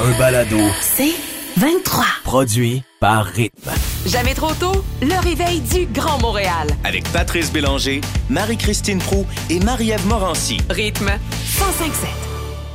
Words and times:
un 0.00 0.18
balado 0.18 0.58
C'est 0.80 1.14
23. 1.56 2.04
produit 2.24 2.82
par 3.00 3.24
Rythme. 3.26 3.70
Jamais 4.06 4.34
trop 4.34 4.52
tôt, 4.54 4.84
le 5.02 5.20
réveil 5.22 5.60
du 5.60 5.86
Grand 5.86 6.20
Montréal. 6.20 6.68
Avec 6.84 7.04
Patrice 7.12 7.52
Bélanger, 7.52 8.00
Marie-Christine 8.30 8.98
Prou 8.98 9.26
et 9.50 9.58
Marie-Ève 9.60 10.06
Morancy. 10.06 10.58
Rythme 10.70 11.10
1057. 11.58 12.27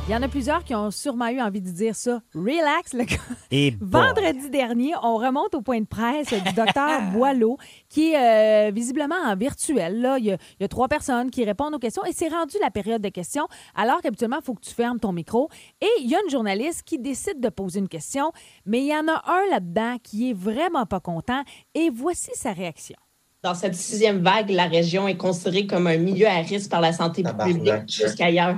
Il 0.06 0.12
y 0.12 0.14
en 0.14 0.20
a 0.20 0.28
plusieurs 0.28 0.62
qui 0.64 0.74
ont 0.74 0.90
sûrement 0.90 1.28
eu 1.28 1.40
envie 1.40 1.62
de 1.62 1.70
dire 1.70 1.96
ça. 1.96 2.20
Relax, 2.34 2.92
le 2.92 3.04
gars. 3.04 3.16
Et. 3.50 3.74
Vendredi 3.80 4.50
dernier, 4.50 4.92
on 5.02 5.16
remonte 5.16 5.54
au 5.54 5.62
point 5.62 5.80
de 5.80 5.86
presse 5.86 6.28
du 6.28 6.52
docteur 6.52 7.00
Boileau, 7.12 7.56
qui 7.88 8.12
est 8.12 8.68
euh, 8.68 8.70
visiblement 8.70 9.14
en 9.14 9.34
virtuel. 9.34 10.02
Là. 10.02 10.18
Il, 10.18 10.26
y 10.26 10.32
a, 10.32 10.34
il 10.34 10.62
y 10.62 10.64
a 10.64 10.68
trois 10.68 10.88
personnes 10.88 11.30
qui 11.30 11.42
répondent 11.42 11.74
aux 11.74 11.78
questions 11.78 12.04
et 12.04 12.12
c'est 12.12 12.28
rendu 12.28 12.56
la 12.60 12.70
période 12.70 13.00
de 13.00 13.08
questions, 13.08 13.48
alors 13.74 14.02
qu'habituellement, 14.02 14.36
il 14.42 14.44
faut 14.44 14.52
que 14.52 14.60
tu 14.60 14.74
fermes 14.74 15.00
ton 15.00 15.12
micro. 15.12 15.48
Et 15.80 15.88
il 16.00 16.10
y 16.10 16.14
a 16.14 16.18
une 16.22 16.30
journaliste 16.30 16.82
qui 16.82 16.98
décide 16.98 17.40
de 17.40 17.48
poser 17.48 17.78
une 17.78 17.88
question, 17.88 18.30
mais 18.66 18.80
il 18.80 18.88
y 18.88 18.94
en 18.94 19.08
a 19.08 19.22
un 19.26 19.50
là-dedans 19.52 19.96
qui 20.02 20.30
est 20.30 20.34
vraiment 20.34 20.84
pas 20.84 21.00
content 21.00 21.42
et 21.74 21.88
voici 21.88 22.30
sa 22.34 22.52
réaction. 22.52 22.96
Dans 23.42 23.54
cette 23.54 23.74
sixième 23.74 24.22
vague, 24.22 24.50
la 24.50 24.66
région 24.66 25.08
est 25.08 25.16
considérée 25.16 25.66
comme 25.66 25.86
un 25.86 25.96
milieu 25.96 26.26
à 26.26 26.40
risque 26.40 26.70
par 26.70 26.82
la 26.82 26.92
santé 26.92 27.22
publique 27.22 27.88
jusqu'ailleurs. 27.88 28.56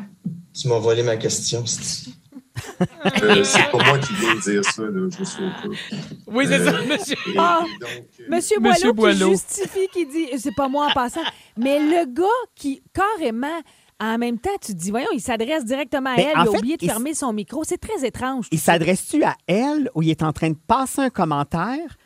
Tu 0.58 0.68
m'as 0.68 0.78
volé 0.78 1.02
ma 1.02 1.16
question, 1.16 1.64
c'est 1.66 2.10
Euh, 3.22 3.44
c'est 3.44 3.70
pas 3.70 3.84
moi 3.84 3.98
qui 3.98 4.14
viens 4.14 4.34
de 4.34 4.40
dire 4.40 4.64
ça, 4.64 4.82
là, 4.82 5.08
je 5.18 5.24
suis 5.24 5.44
au. 5.44 6.32
Oui, 6.32 6.44
c'est 6.48 6.64
ça, 6.64 6.70
Euh, 6.74 6.86
monsieur. 6.88 7.14
et- 7.26 7.34
Ah. 7.38 7.62
et 7.66 7.78
donc, 7.78 7.90
euh, 8.20 8.24
Monsieur, 8.30 8.60
Monsieur 8.60 8.92
Boileau, 8.92 8.94
Boileau. 8.94 9.26
qui 9.26 9.32
justifie, 9.32 9.88
qui 9.92 10.06
dit, 10.06 10.26
c'est 10.38 10.54
pas 10.54 10.68
moi 10.68 10.86
en 10.86 10.92
passant, 10.92 11.20
mais 11.58 11.78
le 11.78 12.06
gars 12.12 12.24
qui, 12.54 12.82
carrément, 12.94 13.60
en 14.00 14.18
même 14.18 14.38
temps, 14.38 14.50
tu 14.60 14.72
te 14.74 14.78
dis, 14.78 14.90
voyons, 14.90 15.08
il 15.12 15.20
s'adresse 15.20 15.64
directement 15.66 16.10
à 16.10 16.16
Mais 16.16 16.22
elle, 16.24 16.32
il 16.34 16.40
a 16.40 16.44
fait, 16.50 16.58
oublié 16.58 16.76
de 16.78 16.84
fermer 16.86 17.14
son 17.14 17.32
micro. 17.32 17.62
C'est 17.64 17.78
très 17.78 18.06
étrange. 18.06 18.46
Il 18.50 18.58
s'adresse-tu 18.58 19.22
à 19.22 19.36
elle 19.46 19.90
ou 19.94 20.02
il 20.02 20.10
est 20.10 20.22
en 20.22 20.32
train 20.32 20.50
de 20.50 20.56
passer 20.66 21.00
un 21.02 21.10
commentaire 21.10 21.96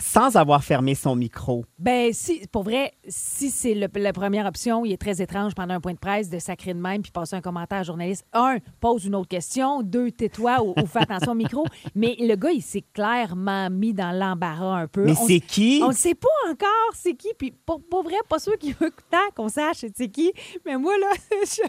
sans 0.00 0.36
avoir 0.36 0.62
fermé 0.62 0.94
son 0.94 1.16
micro? 1.16 1.64
Ben, 1.78 2.12
si, 2.12 2.46
pour 2.52 2.62
vrai, 2.62 2.92
si 3.08 3.50
c'est 3.50 3.74
le- 3.74 3.88
la 3.96 4.12
première 4.12 4.46
option, 4.46 4.84
il 4.84 4.92
est 4.92 4.96
très 5.00 5.20
étrange 5.20 5.54
pendant 5.54 5.74
un 5.74 5.80
point 5.80 5.92
de 5.94 5.98
presse 5.98 6.30
de 6.30 6.38
sacrer 6.38 6.74
de 6.74 6.78
même 6.80 7.02
puis 7.02 7.10
passer 7.10 7.36
un 7.36 7.40
commentaire 7.40 7.78
à 7.78 7.80
un 7.80 7.84
journaliste. 7.84 8.24
Un, 8.32 8.58
pose 8.80 9.04
une 9.04 9.14
autre 9.14 9.28
question. 9.28 9.82
Deux, 9.82 10.10
tais-toi 10.10 10.62
ou, 10.62 10.74
ou 10.80 10.86
fais 10.86 11.00
attention 11.00 11.32
au 11.32 11.34
micro. 11.34 11.64
Mais 11.94 12.14
le 12.18 12.34
gars, 12.36 12.50
il 12.52 12.62
s'est 12.62 12.84
clairement 12.94 13.70
mis 13.70 13.92
dans 13.92 14.12
l'embarras 14.12 14.80
un 14.82 14.86
peu. 14.86 15.04
Mais 15.04 15.14
c'est 15.14 15.40
qui? 15.40 15.80
On 15.82 15.88
ne 15.88 15.92
sait 15.92 16.14
pas 16.14 16.28
encore 16.50 16.68
c'est 16.94 17.14
qui. 17.14 17.28
Puis 17.36 17.52
pour, 17.66 17.82
pour 17.82 18.02
vrai, 18.02 18.16
pas 18.28 18.38
sûr 18.38 18.56
qu'il 18.58 18.74
veut 18.74 18.92
tant 19.10 19.18
qu'on 19.34 19.48
sache 19.48 19.84
c'est 19.94 20.08
qui. 20.08 20.32
Mais 20.64 20.76
moi, 20.76 20.92
là, 20.98 21.08
je, 21.44 21.62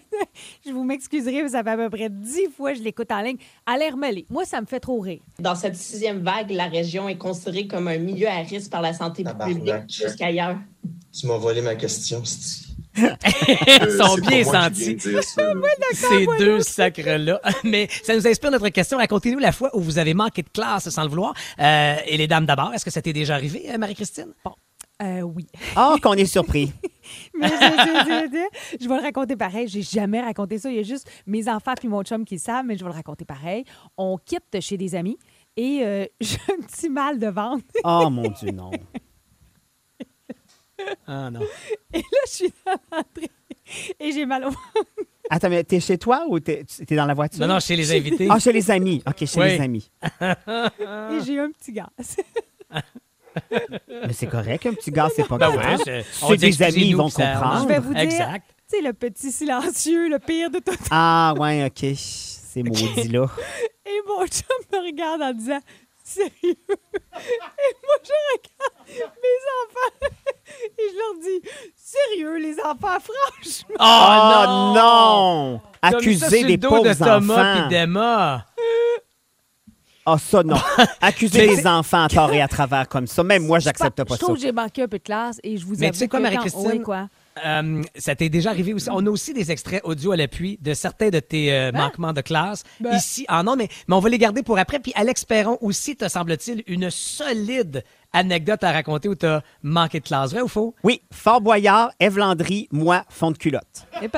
je 0.67 0.71
vous 0.73 0.83
m'excuserai, 0.83 1.43
mais 1.43 1.49
ça 1.49 1.63
fait 1.63 1.71
à 1.71 1.77
peu 1.77 1.89
près 1.89 2.09
dix 2.09 2.47
fois 2.55 2.73
que 2.73 2.79
je 2.79 2.83
l'écoute 2.83 3.11
en 3.11 3.21
ligne. 3.21 3.37
Allez, 3.65 3.89
remêler. 3.89 4.25
Moi, 4.29 4.45
ça 4.45 4.61
me 4.61 4.65
fait 4.65 4.79
trop 4.79 4.99
rire. 4.99 5.21
Dans 5.39 5.55
cette 5.55 5.75
sixième 5.75 6.19
vague, 6.19 6.51
la 6.51 6.65
région 6.67 7.09
est 7.09 7.17
considérée 7.17 7.67
comme 7.67 7.87
un 7.87 7.97
milieu 7.97 8.18
à 8.27 8.37
risque 8.41 8.71
par 8.71 8.81
la 8.81 8.93
santé 8.93 9.23
publique 9.23 9.73
jusqu'ailleurs. 9.89 10.57
Tu 11.17 11.27
m'as 11.27 11.37
volé 11.37 11.61
ma 11.61 11.75
question, 11.75 12.21
c'est 12.23 12.67
Ils 12.97 13.03
euh, 13.81 13.97
sont 13.97 14.15
c'est 14.15 14.21
bien 14.27 14.43
sentis. 14.43 14.97
Ces 14.99 16.27
deux 16.37 16.61
sacres-là. 16.61 17.39
Mais 17.63 17.87
ça 18.03 18.15
nous 18.15 18.27
inspire 18.27 18.51
notre 18.51 18.69
question. 18.69 18.97
Racontez-nous 18.97 19.39
la 19.39 19.51
fois 19.51 19.69
où 19.75 19.81
vous 19.81 19.97
avez 19.97 20.13
manqué 20.13 20.41
de 20.43 20.49
classe 20.49 20.89
sans 20.89 21.03
le 21.03 21.09
vouloir. 21.09 21.33
Euh, 21.59 21.95
et 22.05 22.17
les 22.17 22.27
dames 22.27 22.45
d'abord, 22.45 22.73
est-ce 22.73 22.85
que 22.85 22.91
ça 22.91 23.01
t'est 23.01 23.13
déjà 23.13 23.35
arrivé, 23.35 23.65
euh, 23.71 23.77
Marie-Christine? 23.77 24.33
Bon. 24.43 24.51
Euh, 25.01 25.21
oui. 25.21 25.47
Ah, 25.77 25.95
qu'on 26.03 26.13
est 26.15 26.25
surpris. 26.25 26.73
Mais 27.39 27.47
je, 27.47 27.53
je- 27.53 28.29
je- 28.31 28.77
je 28.83 28.89
vais 28.89 28.95
le 28.97 29.01
raconter 29.01 29.37
pareil. 29.37 29.67
J'ai 29.69 29.81
jamais 29.81 30.19
raconté 30.21 30.57
ça. 30.59 30.69
Il 30.69 30.75
y 30.75 30.79
a 30.79 30.83
juste 30.83 31.09
mes 31.25 31.47
enfants 31.49 31.73
puis 31.79 31.87
mon 31.87 32.03
chum 32.03 32.25
qui 32.25 32.35
le 32.35 32.41
savent, 32.41 32.65
mais 32.65 32.77
je 32.77 32.83
vais 32.83 32.89
le 32.89 32.95
raconter 32.95 33.23
pareil. 33.25 33.63
On 33.97 34.17
quitte 34.17 34.59
chez 34.59 34.75
des 34.77 34.93
amis 34.95 35.17
et 35.57 35.79
euh, 35.83 36.05
j'ai 36.21 36.37
un 36.51 36.61
petit 36.61 36.89
mal 36.89 37.19
de 37.19 37.27
ventre. 37.27 37.63
Oh 37.83 38.09
mon 38.09 38.29
Dieu, 38.29 38.51
non. 38.51 38.71
Ah 41.07 41.29
non. 41.29 41.41
Et 41.93 41.97
là, 41.99 42.03
je 42.25 42.31
suis 42.31 42.53
dans 42.65 42.79
l'entrée 42.91 43.29
et 43.99 44.11
j'ai 44.11 44.25
mal 44.25 44.45
au 44.45 44.49
ventre. 44.49 44.59
Attends, 45.29 45.49
mais 45.49 45.63
t'es 45.63 45.79
chez 45.79 45.97
toi 45.97 46.25
ou 46.27 46.39
t'es 46.39 46.63
t'es 46.87 46.95
dans 46.95 47.05
la 47.05 47.13
voiture? 47.13 47.41
Non, 47.45 47.53
non, 47.53 47.59
chez 47.59 47.75
les 47.75 47.91
invités. 47.95 48.27
Ah, 48.29 48.39
chez 48.39 48.51
les 48.53 48.71
amis. 48.71 49.03
OK, 49.05 49.25
chez 49.25 49.39
Oui. 49.39 49.45
les 49.49 49.61
amis. 49.61 49.91
et 50.21 51.19
j'ai 51.25 51.39
un 51.39 51.51
petit 51.51 51.73
gaz. 51.73 52.17
Mais 53.87 54.13
c'est 54.13 54.27
correct, 54.27 54.65
un 54.65 54.73
petit 54.73 54.91
gars, 54.91 55.09
c'est 55.15 55.27
pas 55.27 55.37
Ben 55.37 55.51
grave. 55.51 55.81
ouais, 56.29 56.37
des 56.37 56.63
amis, 56.63 56.87
ils 56.89 56.95
vont 56.95 57.09
comprendre. 57.09 57.63
Je 57.63 57.67
vais 57.67 57.79
vous 57.79 57.93
dire, 57.93 58.01
Exact. 58.03 58.45
tu 58.69 58.77
sais, 58.77 58.81
le 58.83 58.93
petit 58.93 59.31
silencieux, 59.31 60.09
le 60.09 60.17
pire 60.19 60.49
de 60.49 60.59
tout. 60.59 60.75
Ah, 60.89 61.33
ouais, 61.37 61.65
OK. 61.65 61.95
C'est 62.51 62.63
maudit, 62.63 63.07
là. 63.09 63.25
Et 63.85 64.01
mon 64.07 64.25
chum 64.25 64.43
me 64.73 64.85
regarde 64.85 65.21
en 65.21 65.33
disant 65.33 65.59
Sérieux? 66.03 66.31
Et 66.43 67.75
moi, 67.83 67.95
je 68.03 68.11
regarde 68.33 68.87
mes 68.87 69.39
enfants 69.59 69.93
et 70.77 70.83
je 70.91 70.95
leur 70.97 71.15
dis 71.21 71.49
Sérieux, 71.75 72.37
les 72.39 72.55
enfants, 72.59 72.97
franchement 72.99 73.75
Oh, 73.79 74.39
Oh 74.41 74.73
non! 74.75 75.61
Ça 75.83 75.97
Accuser 75.97 76.43
des 76.43 76.57
pauvres 76.57 76.83
de 76.89 76.93
Thomas 76.93 77.53
enfants. 77.59 77.67
d'Emma. 77.69 78.45
Ah, 80.05 80.17
ça, 80.17 80.41
non. 80.43 80.57
Accuser 81.01 81.45
les 81.45 81.67
enfants 81.67 82.05
à 82.05 82.09
tort 82.09 82.31
et 82.33 82.41
à 82.41 82.47
travers 82.47 82.87
comme 82.89 83.05
ça. 83.05 83.23
Même 83.23 83.45
moi, 83.45 83.59
j'accepte 83.59 84.03
pas 84.03 84.15
Je 84.15 84.19
ça. 84.19 84.25
trouve 84.25 84.35
que 84.37 84.41
j'ai 84.41 84.51
manqué 84.51 84.81
un 84.83 84.87
peu 84.87 84.97
de 84.97 85.03
classe 85.03 85.39
et 85.43 85.55
je 85.57 85.65
vous 85.65 85.75
Mais 85.77 85.87
avoue 85.87 85.93
tu 85.93 85.99
sais 85.99 86.07
quoi, 86.07 86.19
Marie-Christine? 86.19 86.71
Oui, 86.71 86.81
quoi? 86.81 87.07
Euh, 87.45 87.81
ça 87.95 88.15
t'est 88.15 88.29
déjà 88.29 88.49
arrivé 88.51 88.73
aussi. 88.73 88.89
On 88.91 89.05
a 89.05 89.09
aussi 89.09 89.33
des 89.33 89.51
extraits 89.51 89.81
audio 89.83 90.11
à 90.11 90.17
l'appui 90.17 90.57
de 90.61 90.73
certains 90.73 91.09
de 91.09 91.19
tes 91.19 91.53
euh, 91.53 91.71
manquements 91.71 92.13
de 92.13 92.21
classe 92.21 92.63
Ben. 92.79 92.93
ici 92.95 93.25
en 93.29 93.43
non, 93.43 93.55
mais, 93.55 93.67
mais 93.87 93.95
on 93.95 93.99
va 93.99 94.09
les 94.09 94.17
garder 94.17 94.43
pour 94.43 94.57
après. 94.59 94.79
Puis 94.79 94.91
Alex 94.95 95.25
Perron 95.25 95.57
aussi, 95.61 95.95
te 95.95 96.07
semble-t-il, 96.07 96.63
une 96.67 96.89
solide 96.89 97.83
anecdote 98.11 98.63
à 98.63 98.71
raconter 98.71 99.07
où 99.07 99.15
t'as 99.15 99.41
manqué 99.61 99.99
de 99.99 100.05
classe. 100.05 100.31
Vrai 100.31 100.41
ou 100.41 100.47
faux? 100.47 100.73
Oui, 100.83 101.01
Fort 101.11 101.41
Boyard, 101.41 101.91
Ève 101.99 102.17
Landry, 102.17 102.67
moi, 102.71 103.03
fond 103.09 103.29
de 103.31 103.37
culotte. 103.37 103.85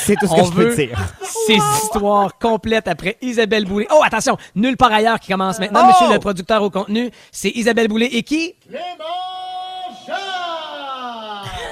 C'est 0.00 0.16
tout 0.16 0.26
ce 0.26 0.32
On 0.32 0.36
que 0.36 0.44
je 0.46 0.50
peux 0.52 0.68
veut 0.70 0.76
dire. 0.76 0.98
ces 1.46 1.54
histoires 1.82 2.36
complètes 2.38 2.88
après 2.88 3.16
Isabelle 3.22 3.64
Boulay. 3.66 3.86
Oh, 3.90 4.00
attention, 4.04 4.36
nulle 4.54 4.76
part 4.76 4.92
ailleurs 4.92 5.20
qui 5.20 5.30
commence 5.30 5.58
maintenant. 5.58 5.82
Oh! 5.84 5.92
Monsieur 5.92 6.12
le 6.12 6.18
producteur 6.20 6.62
au 6.62 6.70
contenu, 6.70 7.10
c'est 7.30 7.50
Isabelle 7.50 7.88
Boulay 7.88 8.06
et 8.12 8.22
qui? 8.22 8.54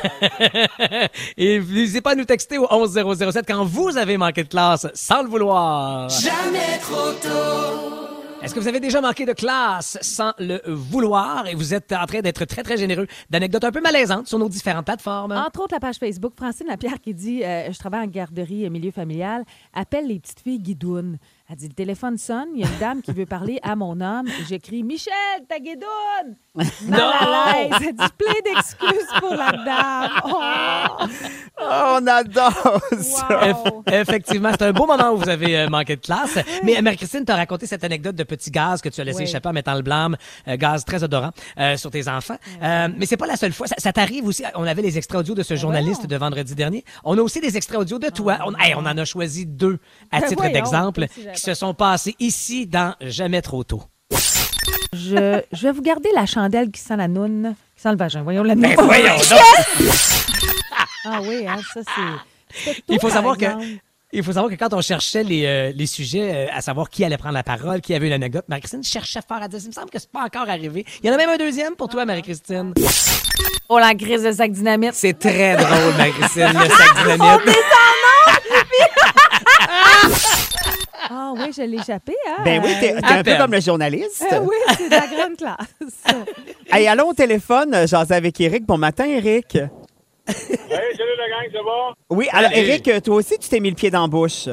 et 1.36 1.60
n'hésitez 1.60 2.00
pas 2.00 2.12
à 2.12 2.14
nous 2.14 2.24
texter 2.24 2.58
au 2.58 2.66
11007 2.70 3.44
quand 3.46 3.64
vous 3.64 3.96
avez 3.96 4.16
manqué 4.16 4.44
de 4.44 4.48
classe 4.48 4.86
sans 4.94 5.22
le 5.22 5.28
vouloir. 5.28 6.08
Jamais 6.08 6.78
trop 6.80 7.12
tôt. 7.22 8.06
Est-ce 8.42 8.54
que 8.54 8.60
vous 8.60 8.68
avez 8.68 8.80
déjà 8.80 9.00
manqué 9.00 9.24
de 9.24 9.32
classe 9.32 9.98
sans 10.02 10.32
le 10.38 10.60
vouloir? 10.66 11.48
Et 11.48 11.54
vous 11.54 11.74
êtes 11.74 11.92
en 11.92 12.06
train 12.06 12.20
d'être 12.20 12.44
très, 12.44 12.62
très 12.62 12.76
généreux 12.76 13.06
d'anecdotes 13.28 13.64
un 13.64 13.72
peu 13.72 13.80
malaisantes 13.80 14.28
sur 14.28 14.38
nos 14.38 14.48
différentes 14.48 14.84
plateformes? 14.84 15.32
Entre 15.32 15.60
autres, 15.62 15.74
la 15.74 15.80
page 15.80 15.96
Facebook, 15.96 16.34
Francine 16.36 16.68
Lapierre 16.68 17.00
qui 17.00 17.12
dit 17.12 17.42
euh, 17.42 17.72
Je 17.72 17.78
travaille 17.78 18.06
en 18.06 18.08
garderie 18.08 18.66
euh, 18.66 18.70
milieu 18.70 18.92
familial, 18.92 19.44
appelle 19.72 20.06
les 20.06 20.20
petites 20.20 20.40
filles 20.40 20.60
guidounes. 20.60 21.18
Elle 21.48 21.56
dit 21.56 21.66
Le 21.68 21.74
téléphone 21.74 22.18
sonne, 22.18 22.50
il 22.54 22.60
y 22.60 22.64
a 22.64 22.68
une 22.68 22.78
dame 22.78 23.02
qui 23.02 23.12
veut 23.12 23.26
parler 23.26 23.58
à 23.62 23.74
mon 23.74 24.00
homme. 24.00 24.26
J'écris 24.46 24.84
Michel, 24.84 25.14
ta 25.48 25.58
guidoune 25.58 26.36
L'aise. 26.56 27.70
Elle 27.80 27.94
dit 27.94 28.12
Plein 28.18 28.34
d'excuses 28.54 29.08
pour 29.20 29.34
la 29.34 29.52
dame. 29.52 30.10
Oh, 30.24 31.04
Oh, 31.58 31.98
on 32.02 32.06
adore 32.06 32.80
ça. 33.00 33.28
wow. 33.30 33.82
Eff- 33.86 34.00
Effectivement, 34.02 34.50
c'est 34.52 34.62
un 34.66 34.72
beau 34.72 34.86
moment 34.86 35.12
où 35.12 35.16
vous 35.16 35.28
avez 35.30 35.56
euh, 35.56 35.68
manqué 35.70 35.96
de 35.96 36.02
classe. 36.02 36.38
Mais 36.62 36.76
euh, 36.76 36.82
Marie-Christine 36.82 37.24
t'a 37.24 37.34
raconté 37.34 37.66
cette 37.66 37.82
anecdote 37.82 38.14
de 38.14 38.24
petit 38.24 38.50
gaz 38.50 38.82
que 38.82 38.90
tu 38.90 39.00
as 39.00 39.04
laissé 39.04 39.18
Oui. 39.20 39.24
échapper 39.24 39.48
en 39.48 39.52
mettant 39.54 39.74
le 39.74 39.80
blâme, 39.80 40.16
euh, 40.48 40.56
gaz 40.58 40.84
très 40.84 41.02
odorant, 41.02 41.30
euh, 41.58 41.78
sur 41.78 41.90
tes 41.90 42.08
enfants. 42.08 42.36
Euh, 42.62 42.88
mais 42.94 43.06
c'est 43.06 43.16
pas 43.16 43.26
la 43.26 43.36
seule 43.36 43.54
fois. 43.54 43.66
Ça, 43.68 43.76
ça 43.78 43.90
t'arrive 43.92 44.26
aussi. 44.26 44.44
On 44.54 44.64
avait 44.64 44.82
les 44.82 44.98
extraits 44.98 45.20
audio 45.20 45.34
de 45.34 45.42
ce 45.42 45.54
Ben 45.54 45.60
journaliste 45.60 46.06
de 46.06 46.16
vendredi 46.16 46.54
dernier. 46.54 46.84
On 47.04 47.16
a 47.16 47.22
aussi 47.22 47.40
des 47.40 47.56
extraits 47.56 47.78
audio 47.80 47.98
de 47.98 48.10
toi. 48.10 48.36
On, 48.46 48.54
hey, 48.58 48.74
on 48.74 48.80
en 48.80 48.98
a 48.98 49.04
choisi 49.06 49.46
deux 49.46 49.78
à 50.12 50.20
Ben 50.20 50.28
titre 50.28 50.42
voyons, 50.42 50.52
d'exemple 50.52 51.06
qui 51.34 51.40
se 51.40 51.54
sont 51.54 51.72
passés 51.72 52.14
ici 52.18 52.66
dans 52.66 52.94
Jamais 53.00 53.40
trop 53.40 53.64
tôt. 53.64 53.82
Je, 54.96 55.42
je 55.52 55.62
vais 55.62 55.72
vous 55.72 55.82
garder 55.82 56.08
la 56.14 56.26
chandelle 56.26 56.70
qui 56.70 56.80
sent 56.80 56.96
la 56.96 57.08
noune, 57.08 57.54
qui 57.76 57.82
sent 57.82 57.90
le 57.90 57.96
vagin. 57.96 58.22
Voyons 58.22 58.42
la 58.42 58.54
noune. 58.54 58.74
voyons 58.78 59.16
donc! 59.30 59.90
Ah 61.04 61.20
oui, 61.22 61.46
hein, 61.46 61.58
ça 61.72 61.80
c'est. 61.84 62.72
Il 62.88 62.98
faut 63.00 63.10
savoir 63.10 63.36
que 63.36 63.46
il 64.12 64.22
faut 64.22 64.32
savoir 64.32 64.50
que 64.50 64.56
quand 64.56 64.72
on 64.72 64.80
cherchait 64.80 65.24
les, 65.24 65.44
euh, 65.44 65.72
les 65.74 65.86
sujets, 65.86 66.48
euh, 66.48 66.52
à 66.52 66.60
savoir 66.60 66.88
qui 66.88 67.04
allait 67.04 67.18
prendre 67.18 67.34
la 67.34 67.42
parole, 67.42 67.80
qui 67.80 67.92
avait 67.92 68.06
une 68.06 68.12
anecdote, 68.12 68.44
Marie-Christine 68.48 68.82
cherchait 68.84 69.20
fort 69.26 69.42
à 69.42 69.48
dire. 69.48 69.58
Il 69.62 69.68
me 69.68 69.72
semble 69.72 69.90
que 69.90 69.98
c'est 69.98 70.10
pas 70.10 70.22
encore 70.22 70.48
arrivé. 70.48 70.86
Il 71.02 71.06
y 71.06 71.10
en 71.10 71.14
a 71.14 71.16
même 71.16 71.28
un 71.28 71.36
deuxième 71.36 71.74
pour 71.74 71.88
toi, 71.88 72.04
Marie-Christine. 72.04 72.72
Oh, 73.68 73.78
la 73.78 73.94
crise 73.94 74.22
de 74.22 74.32
sac 74.32 74.52
dynamite. 74.52 74.94
C'est 74.94 75.18
très 75.18 75.56
drôle, 75.56 75.94
Marie-Christine, 75.98 76.52
le 76.54 76.68
sac 76.70 76.94
dynamite. 77.02 77.56
Ah 81.10 81.32
oui, 81.36 81.52
je 81.56 81.62
l'ai 81.62 81.78
échappé, 81.78 82.14
hein? 82.28 82.42
Ben 82.44 82.60
oui, 82.64 82.72
t'es 82.80 82.94
un 83.02 83.22
peu 83.22 83.36
comme 83.36 83.52
le 83.52 83.60
journaliste. 83.60 84.24
Euh, 84.32 84.40
oui, 84.40 84.56
c'est 84.76 84.88
de 84.88 84.94
la 84.94 85.06
grande 85.06 85.36
classe. 85.36 85.76
Hey, 86.72 86.88
allons 86.88 87.10
au 87.10 87.14
téléphone, 87.14 87.72
euh, 87.74 87.86
jaser 87.86 88.14
avec 88.14 88.40
Eric. 88.40 88.66
Bon 88.66 88.76
matin, 88.76 89.04
Eric. 89.06 89.54
Hey, 89.54 89.64
salut 90.26 91.16
la 91.16 91.28
gang, 91.28 91.52
ça 91.52 91.62
va? 91.62 91.94
Oui, 92.10 92.28
alors. 92.32 92.50
Eric, 92.52 92.88
euh, 92.88 93.00
toi 93.00 93.16
aussi, 93.16 93.38
tu 93.38 93.48
t'es 93.48 93.60
mis 93.60 93.70
le 93.70 93.76
pied 93.76 93.90
dans 93.90 94.02
la 94.02 94.08
bouche. 94.08 94.46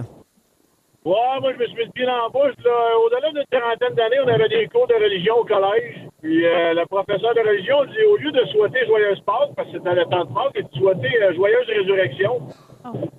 Ouais, 1.03 1.39
moi, 1.41 1.51
je 1.53 1.57
me 1.57 1.65
suis 1.65 1.75
mis 1.75 1.85
le 1.85 1.91
pied 1.91 2.05
dans 2.05 2.23
la 2.23 2.29
bouche. 2.29 2.55
Là. 2.63 2.97
Au-delà 3.03 3.31
d'une 3.31 3.43
quarantaine 3.51 3.95
d'années, 3.95 4.19
on 4.23 4.27
avait 4.27 4.47
des 4.47 4.67
cours 4.67 4.87
de 4.87 4.93
religion 4.93 5.37
au 5.39 5.43
collège. 5.43 6.07
Puis 6.23 6.45
euh, 6.45 6.73
le 6.73 6.85
professeur 6.85 7.35
de 7.35 7.41
religion 7.41 7.83
dit 7.83 8.01
au 8.09 8.15
lieu 8.15 8.31
de 8.31 8.45
souhaiter 8.45 8.85
joyeuse 8.87 9.19
Pâques, 9.25 9.51
parce 9.57 9.67
que 9.69 9.77
c'était 9.77 9.93
le 9.93 10.05
temps 10.05 10.23
de 10.23 10.33
Pâques, 10.33 10.55
il 10.55 10.63
dit 10.63 10.79
souhaiter 10.79 11.21
euh, 11.21 11.33
joyeuse 11.35 11.67
résurrection. 11.67 12.47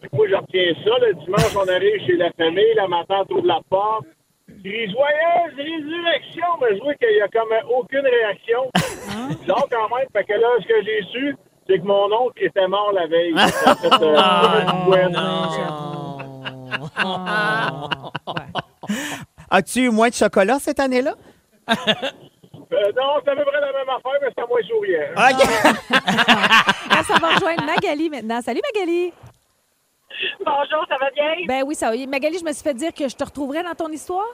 Que 0.01 0.09
Moi, 0.17 0.27
je 0.29 0.35
retiens 0.35 0.73
ça. 0.83 0.99
Le 1.06 1.12
dimanche, 1.23 1.55
on 1.55 1.69
arrive 1.69 2.01
chez 2.06 2.17
la 2.17 2.31
famille. 2.33 2.73
La 2.77 2.89
matin, 2.89 3.17
on 3.21 3.25
trouve 3.27 3.47
la 3.47 3.61
porte. 3.69 4.06
Je 4.49 4.55
dis 4.55 4.91
joyeuse 4.91 5.55
résurrection. 5.55 6.47
Mais 6.62 6.79
je 6.79 6.83
vois 6.83 6.95
qu'il 6.95 7.15
y 7.15 7.21
a 7.21 7.29
comme 7.29 7.53
aucune 7.77 8.06
réaction. 8.06 8.71
Donc, 9.47 9.69
quand 9.71 9.95
même, 9.95 10.07
fait 10.11 10.25
que 10.25 10.33
là, 10.41 10.49
ce 10.62 10.67
que 10.67 10.83
j'ai 10.83 11.03
su, 11.12 11.37
c'est 11.69 11.79
que 11.81 11.85
mon 11.85 12.11
oncle 12.11 12.43
était 12.43 12.69
mort 12.69 12.91
la 12.95 13.07
veille. 13.07 13.35
Fait, 13.37 14.03
euh, 14.03 14.17
une 14.62 14.85
couette. 14.87 15.17
As-tu 19.50 19.81
eu 19.81 19.91
moins 19.91 20.09
de 20.09 20.15
chocolat 20.15 20.59
cette 20.59 20.81
année-là? 20.81 21.15
Non, 22.96 23.20
c'est 23.25 23.31
à 23.31 23.37
peu 23.37 23.44
près 23.44 23.61
la 23.61 23.73
même 23.73 23.88
affaire, 23.88 24.19
mais 24.23 24.29
c'est 24.37 24.49
moins 24.49 24.62
souriant. 24.62 25.08
Ah, 26.91 27.02
ça 27.02 27.19
va 27.19 27.29
rejoindre 27.35 27.64
Magali 27.64 28.08
maintenant. 28.08 28.41
Salut 28.41 28.61
Magali. 28.73 29.12
Bonjour, 30.44 30.87
ça 30.88 30.96
va 31.00 31.11
bien? 31.11 31.35
Ben 31.46 31.64
oui, 31.67 31.75
ça 31.75 31.91
va. 31.91 32.06
Magali, 32.06 32.38
je 32.38 32.44
me 32.44 32.52
suis 32.52 32.62
fait 32.62 32.75
dire 32.75 32.94
que 32.94 33.08
je 33.08 33.17
te 33.17 33.25
retrouverais 33.25 33.62
dans 33.62 33.75
ton 33.75 33.88
histoire. 33.88 34.29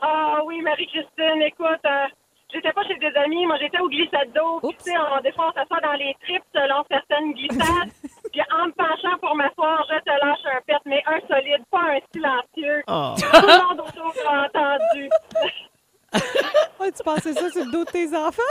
Ah 0.00 0.40
oui, 0.44 0.60
Marie-Christine, 0.62 1.42
écoute, 1.42 1.84
euh, 1.84 2.06
j'étais 2.52 2.72
pas 2.72 2.84
chez 2.84 2.94
des 2.96 3.12
amis, 3.16 3.44
moi 3.46 3.56
j'étais 3.58 3.80
au 3.80 3.88
glissade 3.88 4.32
d'eau. 4.32 4.60
Tu 4.62 4.76
sais, 4.78 4.96
on, 4.96 5.20
des 5.20 5.32
fois, 5.32 5.50
on 5.50 5.52
s'assoit 5.52 5.80
dans 5.80 5.94
les 5.94 6.16
tripes 6.22 6.44
selon 6.54 6.84
certaines 6.88 7.32
glissades. 7.32 7.90
Puis 8.32 8.42
en 8.52 8.66
me 8.66 8.72
penchant 8.72 9.18
pour 9.20 9.34
m'asseoir, 9.34 9.84
je 9.90 9.98
te 9.98 10.10
lâche 10.10 10.38
un 10.44 10.60
pet, 10.66 10.78
mais 10.84 11.02
un 11.06 11.18
solide, 11.26 11.64
pas 11.70 11.80
un 11.80 11.98
silencieux. 12.12 12.82
Oh. 12.86 13.14
Tout 13.18 13.46
le 13.46 13.68
monde 13.68 13.80
autour 13.80 14.14
l'a 14.24 14.44
entendu. 14.46 15.08
Ouais, 16.80 16.92
tu 16.92 17.02
pensais 17.02 17.32
ça 17.34 17.50
sur 17.50 17.64
le 17.64 17.72
dos 17.72 17.84
de 17.84 17.90
tes 17.90 18.16
enfants? 18.16 18.42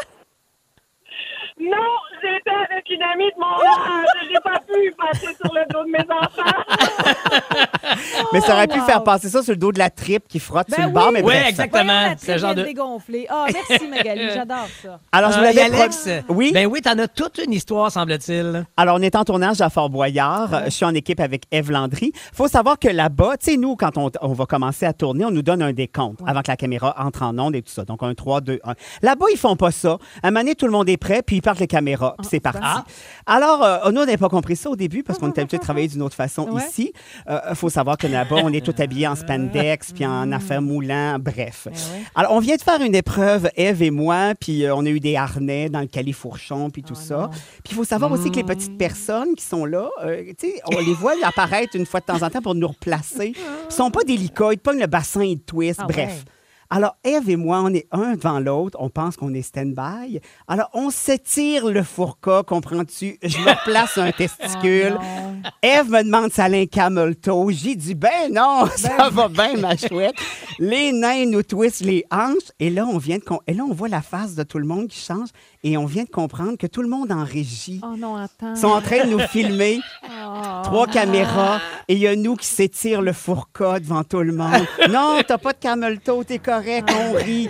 Non, 1.60 1.98
j'étais 2.22 2.56
avec 2.72 2.86
une 2.90 3.04
amie 3.04 3.26
de 3.32 3.40
mon 3.40 3.46
âge. 3.46 4.06
J'ai 4.30 4.40
pas 4.44 4.60
pu 4.60 4.94
passer 4.98 5.36
sur 5.42 5.54
le 5.54 5.66
dos 5.74 5.84
de 5.84 5.92
mes 5.92 6.06
enfants. 6.14 7.68
Mais 8.34 8.42
ça 8.42 8.54
aurait 8.54 8.68
pu 8.68 8.80
wow. 8.80 8.86
faire 8.86 9.04
passer 9.04 9.30
ça 9.30 9.42
sur 9.44 9.54
le 9.54 9.58
dos 9.58 9.72
de 9.72 9.80
la 9.80 9.90
tripe 9.90 10.28
qui 10.28 10.40
frotte 10.40 10.68
sur 10.70 10.78
Ben 10.78 10.88
le 10.88 10.92
bord, 10.94 11.12
mais 11.12 11.22
bref. 11.22 11.48
exactement. 11.50 12.14
C'est 12.18 12.38
genre 12.38 12.54
de- 12.56 12.64
dégonflée. 12.64 13.26
Ah, 13.30 13.46
merci 13.52 13.88
Magali, 13.88 14.30
j'adore 14.34 14.68
ça. 14.82 15.00
Alors, 15.12 15.32
je 15.32 15.38
vous 15.38 15.44
Euh, 15.44 15.46
l'avais 15.48 15.62
et 15.62 15.64
Alex, 15.82 16.10
Oui? 16.30 16.52
Ben 16.54 16.68
oui, 16.68 16.82
t'en 16.82 16.98
as 17.00 17.08
toute 17.08 17.40
une 17.44 17.54
histoire, 17.54 17.92
semble-t-il. 17.92 18.66
Alors, 18.76 18.98
on 18.98 19.02
est 19.02 19.16
en 19.16 19.24
tournage 19.24 19.62
à 19.62 19.70
Fort-Boyard. 19.70 20.66
Je 20.66 20.70
suis 20.72 20.86
en 20.86 20.94
équipe 20.94 21.20
avec 21.20 21.44
Eve 21.52 21.72
Landry. 21.72 22.12
faut 22.34 22.48
savoir 22.48 22.78
que 22.80 22.88
là-bas, 22.90 23.38
tu 23.38 23.52
sais, 23.52 23.58
nous, 23.58 23.76
quand 23.76 23.98
on, 23.98 24.12
on 24.22 24.34
va 24.34 24.46
commencer 24.46 24.86
à 24.86 24.94
tourner, 24.94 25.26
on 25.26 25.32
nous 25.32 25.42
donne 25.42 25.62
un 25.62 25.74
décompte 25.74 26.20
avant 26.26 26.42
que 26.42 26.50
la 26.50 26.58
caméra 26.58 26.96
entre 27.00 27.24
en 27.24 27.38
onde 27.40 27.56
et 27.56 27.62
tout 27.62 27.72
ça. 27.72 27.86
Donc, 27.86 28.04
un 28.04 28.14
3, 28.14 28.42
2, 28.42 28.60
1. 28.64 28.74
Là-bas, 29.02 29.26
ils 29.32 29.38
font 29.38 29.56
pas 29.56 29.72
ça. 29.72 29.98
À 30.22 30.28
un 30.28 30.32
moment 30.32 30.42
donné, 30.42 30.56
tout 30.56 30.66
le 30.66 30.72
monde 30.72 30.90
est 30.90 30.98
prêt, 30.98 31.22
puis 31.26 31.38
ils 31.38 31.42
partent 31.42 31.60
les 31.60 31.68
caméras, 31.68 32.07
puis 32.18 32.28
c'est 32.30 32.40
parti. 32.40 32.60
Ah. 32.62 32.84
Alors, 33.26 33.64
euh, 33.64 33.78
nous, 33.92 34.02
on 34.02 34.06
n'avait 34.06 34.18
pas 34.18 34.30
compris 34.30 34.56
ça 34.56 34.70
au 34.70 34.76
début 34.76 35.04
parce 35.04 35.20
qu'on 35.20 35.30
était 35.30 35.42
habitué 35.42 35.58
de 35.58 35.64
travailler 35.64 35.88
d'une 35.88 36.02
autre 36.02 36.16
façon 36.16 36.48
Ouais. 36.50 36.62
ici. 36.68 36.94
Il 37.28 37.56
faut 37.56 37.70
savoir 37.70 37.98
que 37.98 38.08
là-bas, 38.08 38.38
on 38.44 38.54
est 38.54 38.66
tout 38.66 38.74
habillé 38.78 39.08
en 39.08 39.16
spandex, 39.16 39.92
puis 39.92 40.06
en 40.06 40.32
affaires 40.32 40.62
moulant, 40.62 41.18
bref. 41.20 41.68
Alors, 42.16 42.32
on 42.34 42.40
vient 42.40 42.56
de 42.56 42.62
faire 42.62 42.82
une 42.82 42.96
épreuve, 42.96 43.50
Eve 43.56 43.82
et 43.84 43.92
moi, 43.92 44.34
puis 44.40 44.66
euh, 44.66 44.76
on 44.76 44.86
a 44.86 44.90
eu 44.90 45.00
des 45.00 45.16
harnais 45.16 45.70
dans 45.70 45.82
le 45.82 45.88
califourchon, 45.88 46.70
puis 46.70 46.84
tout 46.84 46.96
ça. 46.96 47.30
Puis 47.64 47.72
il 47.72 47.76
faut 47.76 47.84
savoir 47.84 48.12
aussi 48.12 48.32
que 48.32 48.38
les 48.38 48.44
petites 48.44 48.78
personnes 48.78 49.36
qui 49.36 49.44
sont 49.44 49.66
là, 49.66 49.90
euh, 50.04 50.24
tu 50.40 50.48
sais, 50.50 50.62
on 50.72 50.80
les 50.80 50.94
voit 50.94 51.14
apparaître 51.24 51.76
une 51.76 51.86
fois 51.86 52.00
de 52.00 52.06
temps 52.06 52.24
en 52.24 52.30
temps 52.30 52.42
pour 52.42 52.56
nous 52.56 52.68
replacer. 52.68 53.34
Ils 53.70 53.74
sont 53.74 53.92
pas 53.92 54.04
délicats, 54.04 54.54
ils 54.54 54.60
pognent 54.60 54.80
le 54.80 54.88
bassin, 54.88 55.24
ils 55.24 55.40
Ah 55.78 55.84
bref. 55.86 55.98
ouais. 55.98 56.32
Alors, 56.70 56.96
Eve 57.04 57.30
et 57.30 57.36
moi, 57.36 57.62
on 57.64 57.74
est 57.74 57.88
un 57.92 58.16
devant 58.16 58.40
l'autre. 58.40 58.78
On 58.82 58.90
pense 58.90 59.16
qu'on 59.16 59.34
est 59.34 59.42
stand-by. 59.42 60.20
Alors, 60.48 60.70
on 60.74 60.90
s'étire 60.90 61.68
le 61.68 61.84
fourca, 61.84 62.44
comprends-tu? 62.46 63.18
Je 63.24 63.38
me 63.40 63.50
replace 63.50 63.98
un 63.98 64.12
testicule. 64.18 64.98
Oh 65.00 65.50
Eve 65.64 65.90
me 65.90 66.04
demande 66.04 66.32
si 66.34 66.42
elle 66.42 66.56
a 66.56 66.58
un 66.58 66.66
camel 66.66 67.16
toe. 67.16 67.52
J'ai 67.52 67.76
dit, 67.76 67.96
ben 67.96 68.32
non, 68.34 68.66
ça 68.76 69.10
va 69.10 69.28
bien, 69.30 69.56
ma 69.58 69.78
chouette. 69.78 70.16
Les 70.60 70.92
nains 70.92 71.26
nous 71.28 71.44
twistent 71.44 71.82
les 71.86 72.04
hanches. 72.12 72.52
Et 72.60 72.70
là, 72.70 72.86
on 72.86 72.98
vient 72.98 73.18
de 73.18 73.24
et 73.48 73.54
là, 73.54 73.64
on 73.64 73.74
voit 73.74 73.88
la 73.90 74.02
face 74.02 74.36
de 74.36 74.44
tout 74.44 74.58
le 74.58 74.66
monde 74.66 74.88
qui 74.88 75.00
change. 75.00 75.30
Et 75.64 75.78
on 75.78 75.86
vient 75.86 76.04
de 76.04 76.10
comprendre 76.10 76.58
que 76.58 76.68
tout 76.68 76.82
le 76.82 76.88
monde 76.90 77.12
en 77.12 77.24
régie 77.24 77.82
Oh 77.84 77.96
non, 77.98 78.16
attends. 78.16 78.56
sont 78.56 78.68
en 78.68 78.82
train 78.82 79.06
de 79.06 79.10
nous 79.12 79.20
filmer. 79.20 79.80
Oh. 80.30 80.62
Trois 80.64 80.88
caméras. 80.88 81.60
Et 81.88 81.94
il 81.94 82.00
y 82.00 82.08
a 82.08 82.16
nous 82.16 82.36
qui 82.36 82.46
s'étire 82.46 83.02
le 83.02 83.14
fourca 83.14 83.80
devant 83.80 84.04
tout 84.04 84.22
le 84.22 84.34
monde. 84.34 84.66
non, 84.90 85.20
t'as 85.26 85.38
pas 85.38 85.54
de 85.54 85.58
camel 85.58 86.00
toe, 86.00 86.24
t'es 86.26 86.38
correct, 86.62 86.90
on 86.92 87.14
rit. 87.14 87.50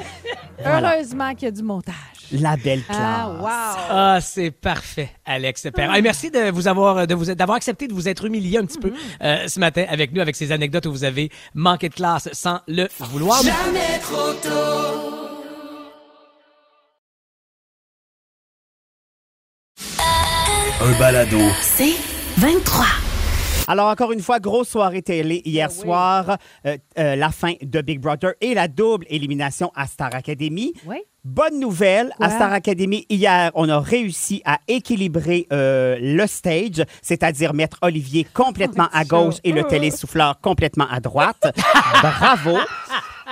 Voilà. 0.59 0.95
Heureusement 0.95 1.33
qu'il 1.35 1.45
y 1.45 1.47
a 1.47 1.51
du 1.51 1.63
montage. 1.63 1.93
La 2.31 2.57
belle 2.57 2.83
classe. 2.83 2.97
Ah, 2.99 3.29
wow. 3.39 3.81
Ah, 3.89 4.19
c'est 4.21 4.51
parfait, 4.51 5.09
Alex 5.25 5.67
Perrin. 5.73 5.93
Et 5.93 6.01
merci 6.01 6.29
de 6.29 6.51
vous 6.51 6.67
avoir, 6.67 7.07
de 7.07 7.15
vous, 7.15 7.33
d'avoir 7.33 7.55
accepté 7.55 7.87
de 7.87 7.93
vous 7.93 8.09
être 8.09 8.25
humilié 8.25 8.57
un 8.57 8.65
petit 8.65 8.79
peu 8.79 8.91
euh, 9.21 9.47
ce 9.47 9.59
matin 9.59 9.85
avec 9.87 10.11
nous, 10.11 10.21
avec 10.21 10.35
ces 10.35 10.51
anecdotes 10.51 10.85
où 10.87 10.91
vous 10.91 11.03
avez 11.03 11.31
manqué 11.53 11.89
de 11.89 11.93
classe 11.93 12.27
sans 12.33 12.59
le 12.67 12.87
vouloir. 12.99 13.41
Un 20.79 20.99
balado. 20.99 21.39
C'est 21.61 21.95
23. 22.37 23.06
Alors, 23.67 23.89
encore 23.89 24.13
une 24.13 24.21
fois, 24.21 24.39
grosse 24.39 24.69
soirée 24.69 25.01
télé 25.01 25.41
hier 25.43 25.69
soir. 25.71 26.37
Euh, 26.65 26.77
euh, 26.97 27.15
la 27.15 27.29
fin 27.29 27.53
de 27.61 27.81
Big 27.81 27.99
Brother 27.99 28.33
et 28.39 28.53
la 28.53 28.67
double 28.67 29.05
élimination 29.09 29.71
à 29.75 29.85
Star 29.87 30.15
Academy. 30.15 30.73
Oui. 30.85 30.97
Bonne 31.25 31.59
nouvelle, 31.59 32.13
à? 32.21 32.29
Star 32.29 32.53
Academy, 32.53 33.05
hier, 33.09 33.51
on 33.53 33.67
a 33.67 33.81
réussi 33.81 34.41
à 34.45 34.59
équilibrer 34.69 35.45
euh, 35.51 35.97
le 35.99 36.25
stage, 36.25 36.85
c'est-à-dire 37.01 37.53
mettre 37.53 37.77
Olivier 37.81 38.25
complètement 38.33 38.87
à 38.93 39.03
gauche 39.03 39.35
et 39.43 39.51
le 39.51 39.65
télésouffleur 39.65 40.39
complètement 40.39 40.87
à 40.89 41.01
droite. 41.01 41.53
Bravo! 42.01 42.57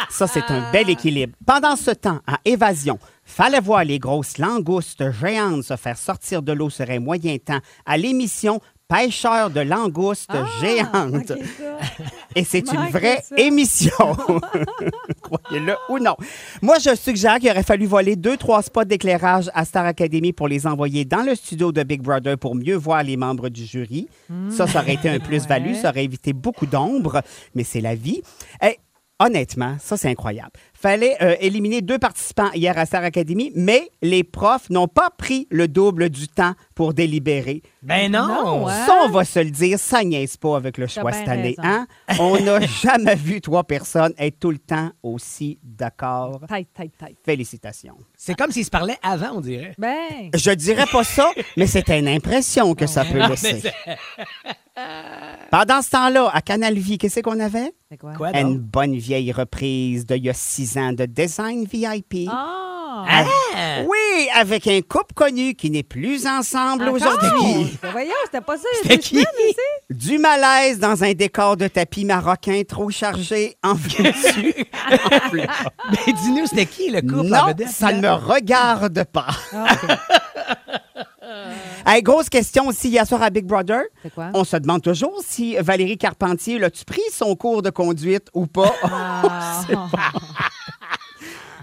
Ça, 0.10 0.28
c'est 0.28 0.44
un 0.50 0.72
bel 0.72 0.90
équilibre. 0.90 1.34
Pendant 1.46 1.78
ce 1.78 1.92
temps, 1.92 2.20
à 2.28 2.40
Évasion, 2.44 3.00
fallait 3.24 3.62
voir 3.62 3.84
les 3.84 3.98
grosses 3.98 4.38
langoustes 4.38 5.12
géantes 5.12 5.64
se 5.64 5.76
faire 5.78 5.98
sortir 5.98 6.42
de 6.42 6.52
l'eau 6.52 6.70
sur 6.70 6.90
un 6.90 7.00
moyen 7.00 7.38
temps 7.38 7.60
à 7.86 7.98
l'émission 7.98 8.60
Pêcheurs 8.88 9.50
de 9.50 9.62
langoustes 9.62 10.30
géantes. 10.62 11.32
ok, 11.32 11.38
ça. 11.58 12.04
Et 12.36 12.44
c'est 12.44 12.72
une 12.72 12.88
vraie 12.92 13.24
émission. 13.36 13.92
Croyez-le 15.22 15.76
ou 15.90 15.98
non. 15.98 16.16
Moi, 16.62 16.78
je 16.78 16.94
suggère 16.96 17.40
qu'il 17.40 17.50
aurait 17.50 17.64
fallu 17.64 17.88
voler 17.88 18.16
deux, 18.16 18.38
trois 18.38 18.62
spots 18.62 18.84
d'éclairage 18.84 19.50
à 19.56 19.66
Star 19.66 19.86
Academy 19.86 20.34
pour 20.34 20.48
les 20.48 20.68
envoyer 20.68 21.04
dans 21.04 21.24
le 21.24 21.34
studio 21.34 21.72
de 21.72 21.82
Big 21.82 22.02
Brother 22.02 22.38
pour 22.38 22.54
mieux 22.54 22.76
voir 22.76 23.02
les 23.02 23.18
membres 23.18 23.50
du 23.50 23.66
jury. 23.66 24.08
Ça, 24.50 24.68
ça 24.68 24.82
aurait 24.82 24.94
été 24.94 25.10
un 25.10 25.20
plus-value. 25.20 25.74
Ça 25.74 25.90
aurait 25.90 26.04
évité 26.04 26.34
beaucoup 26.34 26.68
d'ombre, 26.68 27.24
mais 27.56 27.64
c'est 27.64 27.82
la 27.82 27.96
vie. 27.96 28.22
Et, 28.62 28.78
honnêtement, 29.20 29.78
ça, 29.80 29.98
c'est 29.98 30.10
incroyable. 30.10 30.52
Fallait 30.86 31.18
euh, 31.24 31.36
éliminer 31.40 31.82
deux 31.82 31.98
participants 31.98 32.52
hier 32.54 32.78
à 32.78 32.86
Star 32.86 33.04
Academy, 33.04 33.52
mais 33.56 33.90
les 34.04 34.24
profs 34.24 34.70
n'ont 34.70 34.88
pas 34.88 35.10
pris 35.10 35.48
le 35.50 35.68
double 35.68 36.12
du 36.12 36.28
temps 36.28 36.54
pour 36.76 36.94
délibérer. 36.94 37.64
Ben 37.82 38.12
non! 38.12 38.28
Non, 38.28 38.68
hein? 38.68 38.86
Ça, 38.86 38.96
on 39.04 39.10
va 39.10 39.26
se 39.26 39.40
le 39.40 39.50
dire, 39.50 39.80
ça 39.80 40.04
niaise 40.04 40.38
pas 40.38 40.56
avec 40.56 40.78
le 40.78 40.86
choix 40.86 41.12
cette 41.12 41.28
année. 41.28 41.56
Hein? 41.58 41.88
On 42.20 42.40
n'a 42.40 42.60
jamais 42.84 43.16
vu 43.16 43.42
trois 43.42 43.64
personnes 43.64 44.14
être 44.20 44.40
tout 44.40 44.52
le 44.52 44.60
temps 44.60 44.92
aussi 45.02 45.58
d'accord. 45.64 46.42
Tête, 46.48 46.68
tête, 46.78 46.92
tête. 47.00 47.18
Félicitations. 47.26 47.98
C'est 48.16 48.36
comme 48.36 48.52
s'ils 48.52 48.66
se 48.66 48.70
parlaient 48.70 49.00
avant, 49.02 49.38
on 49.38 49.42
dirait. 49.42 49.74
Ben, 49.80 50.30
Je 50.36 50.52
dirais 50.52 50.86
pas 50.92 51.04
ça, 51.04 51.32
mais 51.58 51.66
c'est 51.66 51.90
une 51.90 52.08
impression 52.08 52.76
que 52.76 52.86
ça 52.86 53.06
peut 53.06 53.28
laisser. 53.28 53.64
Pendant 55.50 55.82
ce 55.82 55.90
temps-là, 55.90 56.30
à 56.34 56.42
Canal 56.42 56.78
Vie, 56.78 57.00
qu'est-ce 57.00 57.22
qu'on 57.22 57.40
avait? 57.40 57.72
C'est 58.12 58.18
quoi? 58.18 58.32
Quoi 58.32 58.40
Une 58.40 58.58
bonne 58.58 58.96
vieille 58.96 59.32
reprise 59.32 60.06
d'il 60.06 60.26
y 60.26 60.30
a 60.30 60.34
six 60.34 60.78
ans 60.78 60.94
de 60.94 61.06
Design 61.06 61.66
VIP. 61.66 62.30
Ah! 62.30 62.62
Ah! 63.08 63.26
Oui, 63.82 64.28
avec 64.34 64.68
un 64.68 64.80
couple 64.82 65.14
connu 65.14 65.54
qui 65.54 65.70
n'est 65.70 65.84
plus 65.84 66.26
ensemble 66.26 66.88
aujourd'hui. 66.88 67.78
Voyons, 67.92 68.12
c'était 68.26 68.42
pas 68.42 68.58
ça 68.58 68.68
C'était 68.82 68.98
qui? 69.00 69.16
semaines, 69.16 69.26
ici? 69.50 69.56
Du 69.90 70.18
malaise 70.18 70.80
dans 70.80 71.04
un 71.04 71.12
décor 71.14 71.58
de 71.58 71.68
tapis 71.68 72.06
marocain 72.06 72.62
trop 72.68 72.90
chargé 72.90 73.58
en 73.64 73.74
vertu. 73.74 74.54
Mais 75.34 76.14
dis-nous, 76.14 76.48
c'était 76.48 76.66
qui 76.66 76.90
le 76.90 77.02
couple 77.02 77.28
non, 77.28 77.54
ça 77.68 77.92
ne 77.92 78.02
me 78.02 78.12
regarde 78.14 79.04
pas. 79.04 79.36
Ah. 79.54 79.68
Hey, 81.88 82.02
grosse 82.02 82.30
question 82.30 82.68
aussi 82.68 82.90
hier 82.90 83.06
soir 83.06 83.22
à 83.22 83.30
Big 83.30 83.46
Brother. 83.46 83.84
C'est 84.02 84.12
quoi? 84.12 84.32
On 84.34 84.44
se 84.44 84.58
demande 84.58 84.82
toujours 84.82 85.22
si 85.24 85.56
Valérie 85.58 86.00
Carpentier, 86.00 86.58
l'as-tu 86.58 86.84
pris 86.84 87.04
son 87.12 87.36
cours 87.36 87.62
de 87.62 87.70
conduite 87.70 88.28
ou 88.34 88.48
pas? 88.48 88.74
Ah. 88.82 89.62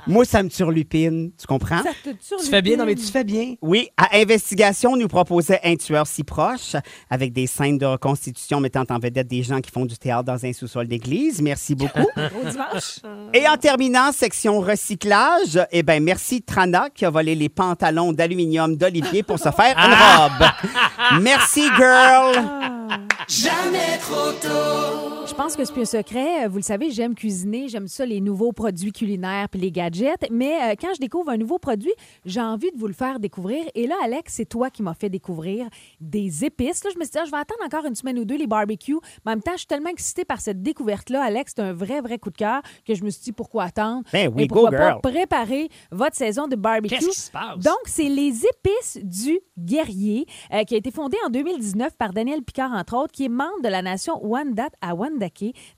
Moi, 0.07 0.25
ça 0.25 0.43
me 0.43 0.49
turlupine. 0.49 1.31
Tu 1.39 1.47
comprends? 1.47 1.83
Ça 1.83 1.91
te 2.03 2.11
Tu 2.11 2.51
fais 2.51 2.63
bien, 2.63 2.77
non, 2.77 2.85
mais 2.85 2.95
tu 2.95 3.05
fais 3.05 3.25
bien. 3.25 3.55
Oui, 3.63 3.89
à 3.97 4.17
Investigation, 4.17 4.93
on 4.93 4.97
nous 4.97 5.09
proposait 5.09 5.61
un 5.65 5.77
tueur 5.77 6.07
si 6.07 6.25
proche, 6.25 6.77
avec 7.09 7.33
des 7.33 7.47
scènes 7.47 7.79
de 7.79 7.87
reconstitution 7.87 8.61
mettant 8.61 8.85
en 8.91 8.99
vedette 8.99 9.29
des 9.29 9.43
gens 9.43 9.61
qui 9.61 9.71
font 9.71 9.87
du 9.87 9.97
théâtre 9.97 10.25
dans 10.25 10.45
un 10.45 10.53
sous-sol 10.53 10.87
d'église. 10.87 11.41
Merci 11.41 11.75
beaucoup. 11.75 12.01
Au 12.17 12.49
dimanche. 12.51 13.01
Et 13.35 13.49
en 13.49 13.57
terminant, 13.57 14.13
section 14.13 14.61
recyclage, 14.61 15.59
eh 15.71 15.83
bien, 15.83 16.01
merci 16.01 16.43
Trana 16.43 16.89
qui 16.91 17.05
a 17.05 17.11
volé 17.11 17.35
les 17.35 17.49
pantalons 17.49 18.13
d'aluminium 18.13 18.77
d'Olivier 18.77 19.23
pour 19.23 19.39
se 19.39 19.51
faire 19.53 19.77
une 19.77 19.93
robe. 19.95 21.23
Merci, 21.23 21.63
girl. 21.77 22.35
Jamais 23.29 23.99
trop 24.01 24.33
tôt. 24.41 25.22
Je 25.33 25.37
pense 25.39 25.57
que 25.57 25.65
c'est 25.65 25.73
plus 25.73 25.83
un 25.95 26.03
secret. 26.03 26.47
Vous 26.47 26.59
le 26.59 26.63
savez, 26.63 26.91
j'aime 26.91 27.15
cuisiner, 27.15 27.67
j'aime 27.67 27.89
ça, 27.89 28.05
les 28.05 28.21
nouveaux 28.21 28.53
produits 28.53 28.93
culinaires 28.93 29.49
puis 29.49 29.59
les 29.59 29.73
gadgets. 29.73 30.27
Mais 30.31 30.53
euh, 30.63 30.75
quand 30.79 30.93
je 30.95 31.01
découvre 31.01 31.31
un 31.31 31.39
nouveau 31.39 31.59
produit, 31.59 31.93
j'ai 32.27 32.43
envie 32.43 32.71
de 32.71 32.79
vous 32.79 32.87
le 32.87 32.93
faire 32.93 33.19
découvrir. 33.19 33.65
Et 33.75 33.87
là, 33.87 33.95
Alex, 34.05 34.35
c'est 34.35 34.45
toi 34.45 34.69
qui 34.69 34.83
m'as 34.83 34.93
fait 34.93 35.09
découvrir 35.09 35.69
des 36.03 36.45
épices. 36.45 36.85
Là, 36.85 36.91
je 36.93 36.99
me 36.99 37.05
suis 37.05 37.13
dit, 37.13 37.19
ah, 37.19 37.25
je 37.25 37.31
vais 37.31 37.39
attendre 37.39 37.63
encore 37.65 37.87
une 37.87 37.95
semaine 37.95 38.19
ou 38.19 38.27
deux 38.27 38.37
les 38.37 38.47
barbecues. 38.47 38.99
Mais 39.25 39.33
en 39.33 39.37
même 39.37 39.43
temps, 39.43 39.53
je 39.53 39.61
suis 39.61 39.67
tellement 39.67 39.89
excitée 39.89 40.27
par 40.27 40.39
cette 40.43 40.63
découverte-là, 40.63 41.23
Alex. 41.23 41.55
C'est 41.57 41.63
un 41.63 41.73
vrai, 41.73 42.03
vrai 42.03 42.19
coup 42.19 42.31
de 42.31 42.37
cœur 42.37 42.61
que 42.87 42.95
je 42.95 43.03
me 43.03 43.09
suis 43.09 43.23
dit, 43.23 43.33
pourquoi 43.33 43.65
attendre? 43.65 44.03
Ben 44.13 44.31
oui, 44.37 44.43
Et 44.43 44.47
pourquoi 44.49 44.69
go, 44.71 44.77
pas 44.77 44.89
girl. 44.91 45.01
préparer 45.01 45.71
votre 45.91 46.15
saison 46.15 46.47
de 46.47 46.57
barbecue? 46.57 46.95
Qu'est-ce 46.95 47.09
qui 47.09 47.19
se 47.19 47.31
passe? 47.31 47.59
Donc, 47.59 47.81
c'est 47.87 48.11
les 48.11 48.43
épices 48.45 48.99
du 49.03 49.41
guerrier 49.59 50.27
euh, 50.53 50.65
qui 50.65 50.75
a 50.75 50.77
été 50.77 50.91
fondé 50.91 51.17
en 51.27 51.31
2019 51.31 51.97
par 51.97 52.13
Daniel 52.13 52.43
Picard, 52.43 52.73
entre 52.73 52.97
autres, 52.99 53.13
qui 53.13 53.25
est 53.25 53.31
membre 53.31 53.63
de 53.65 53.69
la 53.69 53.81
nation 53.81 54.23
Wendat 54.23 54.69
à 54.83 54.95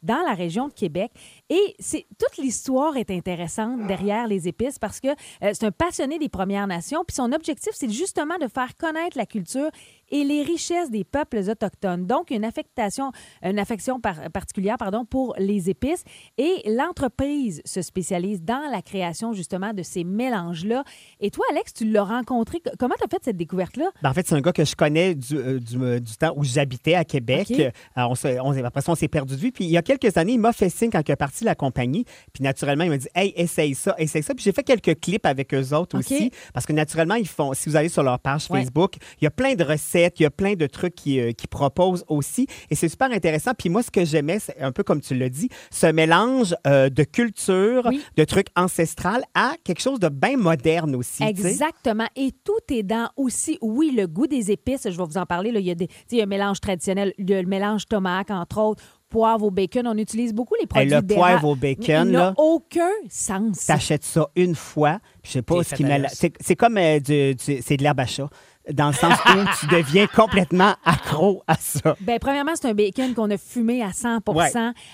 Dans 0.02 0.22
la 0.26 0.34
région 0.34 0.68
de 0.68 0.72
Québec. 0.72 1.12
Et 1.50 1.74
c'est 1.78 2.06
toute 2.18 2.38
l'histoire 2.42 2.96
est 2.96 3.10
intéressante 3.10 3.86
derrière 3.86 4.26
les 4.26 4.48
épices 4.48 4.78
parce 4.78 4.98
que 5.00 5.08
euh, 5.08 5.50
c'est 5.52 5.64
un 5.64 5.70
passionné 5.70 6.18
des 6.18 6.30
Premières 6.30 6.66
Nations. 6.66 7.04
Puis 7.06 7.14
son 7.16 7.32
objectif, 7.32 7.72
c'est 7.74 7.90
justement 7.90 8.38
de 8.40 8.48
faire 8.48 8.74
connaître 8.76 9.18
la 9.18 9.26
culture 9.26 9.68
et 10.10 10.24
les 10.24 10.42
richesses 10.42 10.90
des 10.90 11.04
peuples 11.04 11.38
autochtones. 11.48 12.06
Donc, 12.06 12.30
une 12.30 12.44
affectation, 12.44 13.10
une 13.42 13.58
affection 13.58 14.00
par- 14.00 14.30
particulière 14.32 14.76
pardon, 14.78 15.04
pour 15.04 15.34
les 15.38 15.68
épices. 15.68 16.04
Et 16.38 16.62
l'entreprise 16.66 17.60
se 17.64 17.82
spécialise 17.82 18.42
dans 18.42 18.70
la 18.70 18.80
création 18.82 19.32
justement 19.32 19.72
de 19.72 19.82
ces 19.82 20.04
mélanges-là. 20.04 20.84
Et 21.20 21.30
toi, 21.30 21.44
Alex, 21.50 21.74
tu 21.74 21.84
l'as 21.84 22.04
rencontré. 22.04 22.62
Comment 22.78 22.94
tu 22.96 23.04
as 23.04 23.08
fait 23.08 23.22
cette 23.24 23.36
découverte-là? 23.36 23.90
Ben, 24.02 24.10
en 24.10 24.14
fait, 24.14 24.26
c'est 24.26 24.34
un 24.34 24.40
gars 24.40 24.52
que 24.52 24.64
je 24.64 24.76
connais 24.76 25.14
du, 25.14 25.36
euh, 25.36 25.58
du, 25.58 25.76
euh, 25.82 26.00
du 26.00 26.16
temps 26.16 26.32
où 26.36 26.44
j'habitais 26.44 26.94
à 26.94 27.04
Québec. 27.04 27.50
Euh, 27.58 27.70
on 27.96 28.14
on- 28.42 28.64
après 28.64 28.80
ça, 28.80 28.92
on 28.92 28.94
s'est 28.94 29.08
perdu 29.08 29.34
de 29.34 29.40
vue. 29.40 29.52
Puis 29.52 29.64
il 29.64 29.70
y 29.70 29.76
a 29.76 29.82
quelques 29.82 30.16
années, 30.16 30.32
il 30.32 30.40
m'a 30.40 30.52
fait 30.52 30.68
signe 30.70 30.90
quand 30.90 31.02
il 31.06 31.10
est 31.12 31.16
parti 31.16 31.34
la 31.43 31.55
compagnie. 31.55 32.05
Puis 32.33 32.45
naturellement, 32.45 32.85
il 32.85 32.91
m'a 32.91 32.99
dit 32.99 33.09
Hey, 33.14 33.33
essaye 33.37 33.75
ça, 33.75 33.95
essaye 33.99 34.23
ça. 34.23 34.35
Puis 34.35 34.45
j'ai 34.45 34.53
fait 34.53 34.62
quelques 34.62 35.00
clips 35.00 35.25
avec 35.26 35.55
eux 35.55 35.73
autres 35.75 35.99
aussi. 35.99 36.31
Parce 36.53 36.67
que 36.67 36.73
naturellement, 36.75 37.14
ils 37.14 37.26
font, 37.26 37.55
si 37.55 37.69
vous 37.69 37.76
allez 37.76 37.88
sur 37.88 38.03
leur 38.03 38.19
page 38.19 38.45
Ouais. 38.50 38.61
Facebook, 38.61 38.97
il 39.21 39.25
y 39.25 39.26
a 39.26 39.31
plein 39.31 39.55
de 39.55 39.64
recettes, 39.64 40.21
il 40.21 40.25
y 40.25 40.26
a 40.26 40.31
plein 40.31 40.53
de 40.55 40.67
trucs 40.67 40.95
qu'ils 40.95 41.19
euh, 41.21 41.33
qu'ils 41.33 41.49
proposent 41.49 42.05
aussi. 42.09 42.47
Et 42.69 42.75
c'est 42.75 42.88
super 42.91 43.11
intéressant. 43.11 43.53
Puis 43.57 43.71
moi, 43.71 43.83
ce 43.83 43.91
que 43.91 44.05
j'aimais, 44.05 44.38
c'est 44.38 44.61
un 44.61 44.71
peu 44.73 44.83
comme 44.83 45.00
tu 45.00 45.14
l'as 45.14 45.31
dit, 45.31 45.49
ce 45.71 45.87
mélange 45.87 46.55
euh, 46.67 46.91
de 46.91 47.05
culture, 47.05 47.87
Oui. 47.87 48.03
de 48.17 48.25
trucs 48.25 48.49
ancestrales 48.57 49.23
à 49.35 49.55
quelque 49.64 49.81
chose 49.81 49.99
de 50.00 50.09
bien 50.09 50.37
moderne 50.37 50.95
aussi. 50.95 51.23
Exactement. 51.23 52.07
Et 52.17 52.33
tout 52.45 52.53
est 52.75 52.83
dans 52.83 53.09
aussi, 53.17 53.57
oui, 53.62 53.93
le 53.97 54.07
goût 54.07 54.26
des 54.26 54.50
épices. 54.50 54.83
Je 54.85 54.97
vais 54.97 55.05
vous 55.05 55.17
en 55.17 55.26
parler. 55.26 55.53
Là. 55.53 55.61
Il, 55.61 55.67
y 55.67 55.71
a 55.71 55.75
des, 55.75 55.88
il 56.11 56.19
y 56.19 56.21
a 56.21 56.25
un 56.25 56.26
mélange 56.26 56.61
traditionnel, 56.61 57.14
le 57.19 57.43
mélange 57.45 57.87
tomate, 57.87 58.31
entre 58.31 58.59
autres, 58.59 58.83
poivre 59.14 59.44
au 59.47 59.50
bacon. 59.50 59.87
On 59.87 59.97
utilise 59.97 60.33
beaucoup 60.35 60.54
les 60.61 60.66
produits 60.66 60.90
le 60.90 61.00
d'érable. 61.02 61.14
poivre 61.40 61.49
au 61.49 61.54
bacon, 61.54 62.09
Il 62.09 62.12
n'a 62.12 62.35
aucun 62.37 62.90
sens. 63.09 63.66
T'achètes 63.66 64.02
ça 64.04 64.26
une 64.35 64.54
fois, 64.56 64.99
je 65.23 65.30
sais 65.30 65.42
pas 65.42 65.62
ce 65.62 65.75
qui. 65.76 65.85
C'est 66.12 66.33
c'est 66.40 66.56
comme 66.56 66.76
euh, 66.78 66.99
du- 66.99 67.35
du- 67.37 67.62
c'est 67.62 67.76
de 67.76 67.83
l'herbe 67.85 68.00
à 68.00 68.06
chat, 68.06 68.28
dans 68.73 68.88
le 68.88 68.92
sens 68.94 69.14
où 69.26 69.38
tu 69.61 69.66
deviens 69.66 70.06
complètement 70.06 70.75
accro 70.85 71.42
à 71.47 71.54
ça. 71.56 71.97
Bien, 72.00 72.18
premièrement, 72.18 72.52
c'est 72.54 72.68
un 72.68 72.75
bacon 72.75 73.14
qu'on 73.14 73.30
a 73.30 73.37
fumé 73.37 73.83
à 73.83 73.92
100 73.92 74.21
Ouais. 74.28 74.50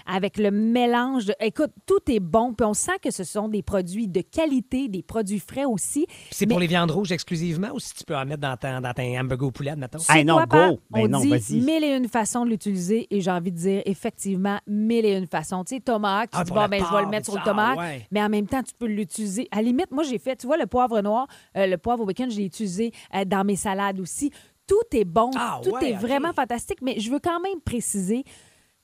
avec 0.07 0.39
le 0.39 0.51
mélange 0.51 1.27
de. 1.27 1.35
Écoute, 1.41 1.71
tout 1.87 2.01
est 2.11 2.21
bon. 2.21 2.53
Puis 2.55 2.67
on 2.67 2.75
sent 2.75 2.99
que 3.03 3.11
ce 3.11 3.25
sont 3.25 3.49
des 3.49 3.63
produits 3.63 4.09
de 4.09 4.23
qualité, 4.23 4.89
des 4.89 5.03
produits 5.03 5.39
frais 5.41 5.65
aussi. 5.65 6.07
Puis 6.07 6.17
C'est 6.31 6.47
Mais- 6.47 6.51
pour 6.55 6.61
les 6.61 6.67
viandes 6.67 6.91
rouges 6.91 7.13
exclusivement 7.13 7.69
ou 7.73 7.79
si 7.81 7.95
tu 7.95 8.05
peux 8.05 8.17
en 8.17 8.25
mettre 8.25 8.41
dans 8.41 8.57
ton, 8.57 8.81
dans 8.81 8.93
ton 8.93 9.03
hamburger 9.19 9.47
au 9.47 9.51
poulet, 9.51 9.71
admettons? 9.71 9.99
Hey, 10.09 10.25
non, 10.25 10.35
Quoi, 10.47 10.47
go. 10.71 10.81
Ben 10.91 11.01
on 11.05 11.09
non, 11.09 11.21
dit 11.21 11.61
mille 11.61 11.85
et 11.85 11.95
une 11.97 12.09
façons 12.09 12.45
de 12.45 12.51
l'utiliser 12.51 13.07
et 13.11 13.21
j'ai 13.21 13.31
envie 13.31 13.53
de 13.53 13.57
dire 13.57 13.83
effectivement 13.87 14.59
mille 14.67 15.05
et 15.05 15.17
une 15.17 15.27
façons. 15.27 15.63
Tu 15.65 15.77
sais, 15.77 15.81
tomate, 15.81 16.31
tu 16.31 16.39
Ah, 16.39 16.45
dis 16.45 16.51
bon, 16.51 16.67
ben, 16.69 16.83
je 16.85 16.97
vais 16.97 17.03
le 17.03 17.09
mettre 17.09 17.27
sur 17.27 17.35
le 17.35 17.41
ah, 17.45 17.49
tomate, 17.49 17.79
ouais. 17.79 18.07
mais 18.11 18.23
en 18.23 18.29
même 18.29 18.47
temps, 18.47 18.63
tu 18.63 18.73
peux 18.79 18.87
l'utiliser. 18.87 19.49
À 19.53 19.57
la 19.57 19.63
limite, 19.63 19.91
moi, 19.91 20.03
j'ai 20.05 20.19
fait, 20.19 20.37
tu 20.37 20.47
vois, 20.47 20.57
le 20.57 20.67
poivre 20.67 21.01
noir, 21.01 21.27
euh, 21.57 21.67
le 21.67 21.77
poivre 21.79 22.03
au 22.03 22.07
bacon, 22.07 22.31
je 22.31 22.37
l'ai 22.37 22.45
utilisé 22.47 22.93
euh, 23.15 23.25
dans 23.25 23.45
mes 23.45 23.57
salades 23.61 24.01
aussi. 24.01 24.31
Tout 24.67 24.97
est 24.97 25.05
bon, 25.05 25.31
Ah, 25.37 25.61
tout 25.63 25.71
ouais, 25.71 25.91
est 25.91 25.95
vraiment 25.95 26.33
fantastique, 26.33 26.79
mais 26.83 26.99
je 27.01 27.11
veux 27.11 27.19
quand 27.21 27.41
même 27.41 27.61
préciser 27.65 28.25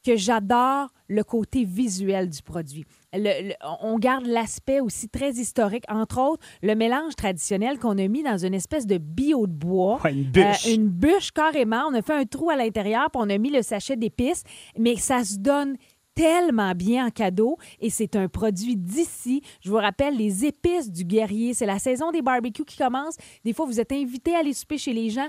que 0.05 0.15
j'adore 0.17 0.89
le 1.09 1.25
côté 1.25 1.65
visuel 1.65 2.29
du 2.29 2.41
produit. 2.43 2.85
Le- 3.13 3.49
le- 3.49 3.55
on 3.83 3.99
garde 3.99 4.25
l'aspect 4.27 4.79
aussi 4.81 5.09
très 5.09 5.31
historique, 5.33 5.85
entre 5.89 6.21
autres 6.21 6.45
le 6.63 6.75
mélange 6.77 7.17
traditionnel 7.17 7.79
qu'on 7.81 7.99
a 7.99 8.07
mis 8.07 8.23
dans 8.23 8.37
une 8.39 8.55
espèce 8.55 8.87
de 8.87 8.99
bio 8.99 9.47
de 9.49 9.53
bois. 9.53 10.01
Ouais, 10.05 10.13
une 10.13 10.25
bûche. 10.31 10.67
Euh, 10.67 10.75
une 10.75 10.89
bûche 10.89 11.33
carrément. 11.33 11.85
On 11.91 11.95
a 11.95 12.03
fait 12.03 12.15
un 12.15 12.25
trou 12.25 12.51
à 12.51 12.57
l'intérieur, 12.57 13.11
puis 13.11 13.21
on 13.25 13.31
a 13.31 13.39
mis 13.39 13.51
le 13.51 13.63
sachet 13.63 13.97
d'épices, 13.97 14.45
mais 14.79 14.95
ça 14.97 15.25
se 15.25 15.39
donne 15.39 15.77
tellement 16.17 16.75
bien 16.75 17.07
en 17.07 17.11
cadeau 17.11 17.59
et 17.79 17.91
c'est 17.91 18.17
un 18.17 18.27
produit 18.27 18.75
d'ici. 18.75 19.43
Je 19.61 19.71
vous 19.71 19.77
rappelle 19.77 20.17
les 20.17 20.45
épices 20.45 20.91
du 20.91 21.05
guerrier. 21.05 21.55
C'est 21.55 21.67
la 21.67 21.79
saison 21.79 22.11
des 22.11 22.23
barbecues 22.23 22.65
qui 22.65 22.79
commence. 22.79 23.17
Des 23.45 23.53
fois, 23.53 23.67
vous 23.67 23.79
êtes 23.79 23.93
invité 23.93 24.35
à 24.35 24.39
aller 24.39 24.55
souper 24.55 24.79
chez 24.79 24.93
les 24.93 25.11
gens. 25.11 25.29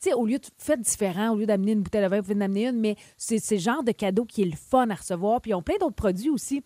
Tu 0.00 0.10
sais, 0.10 0.14
au 0.14 0.24
lieu 0.24 0.38
de 0.38 0.46
faire 0.56 0.78
différent, 0.78 1.32
au 1.32 1.36
lieu 1.36 1.46
d'amener 1.46 1.72
une 1.72 1.82
bouteille 1.82 2.02
de 2.04 2.06
vin, 2.06 2.18
vous 2.18 2.22
pouvez 2.22 2.36
en 2.36 2.42
amener 2.42 2.68
une, 2.68 2.78
mais 2.78 2.94
c'est 3.16 3.50
le 3.50 3.58
genre 3.58 3.82
de 3.82 3.90
cadeau 3.90 4.24
qui 4.24 4.42
est 4.42 4.46
le 4.46 4.56
fun 4.56 4.88
à 4.90 4.94
recevoir. 4.94 5.40
Puis 5.40 5.50
ils 5.50 5.54
ont 5.54 5.62
plein 5.62 5.76
d'autres 5.80 5.96
produits 5.96 6.30
aussi. 6.30 6.62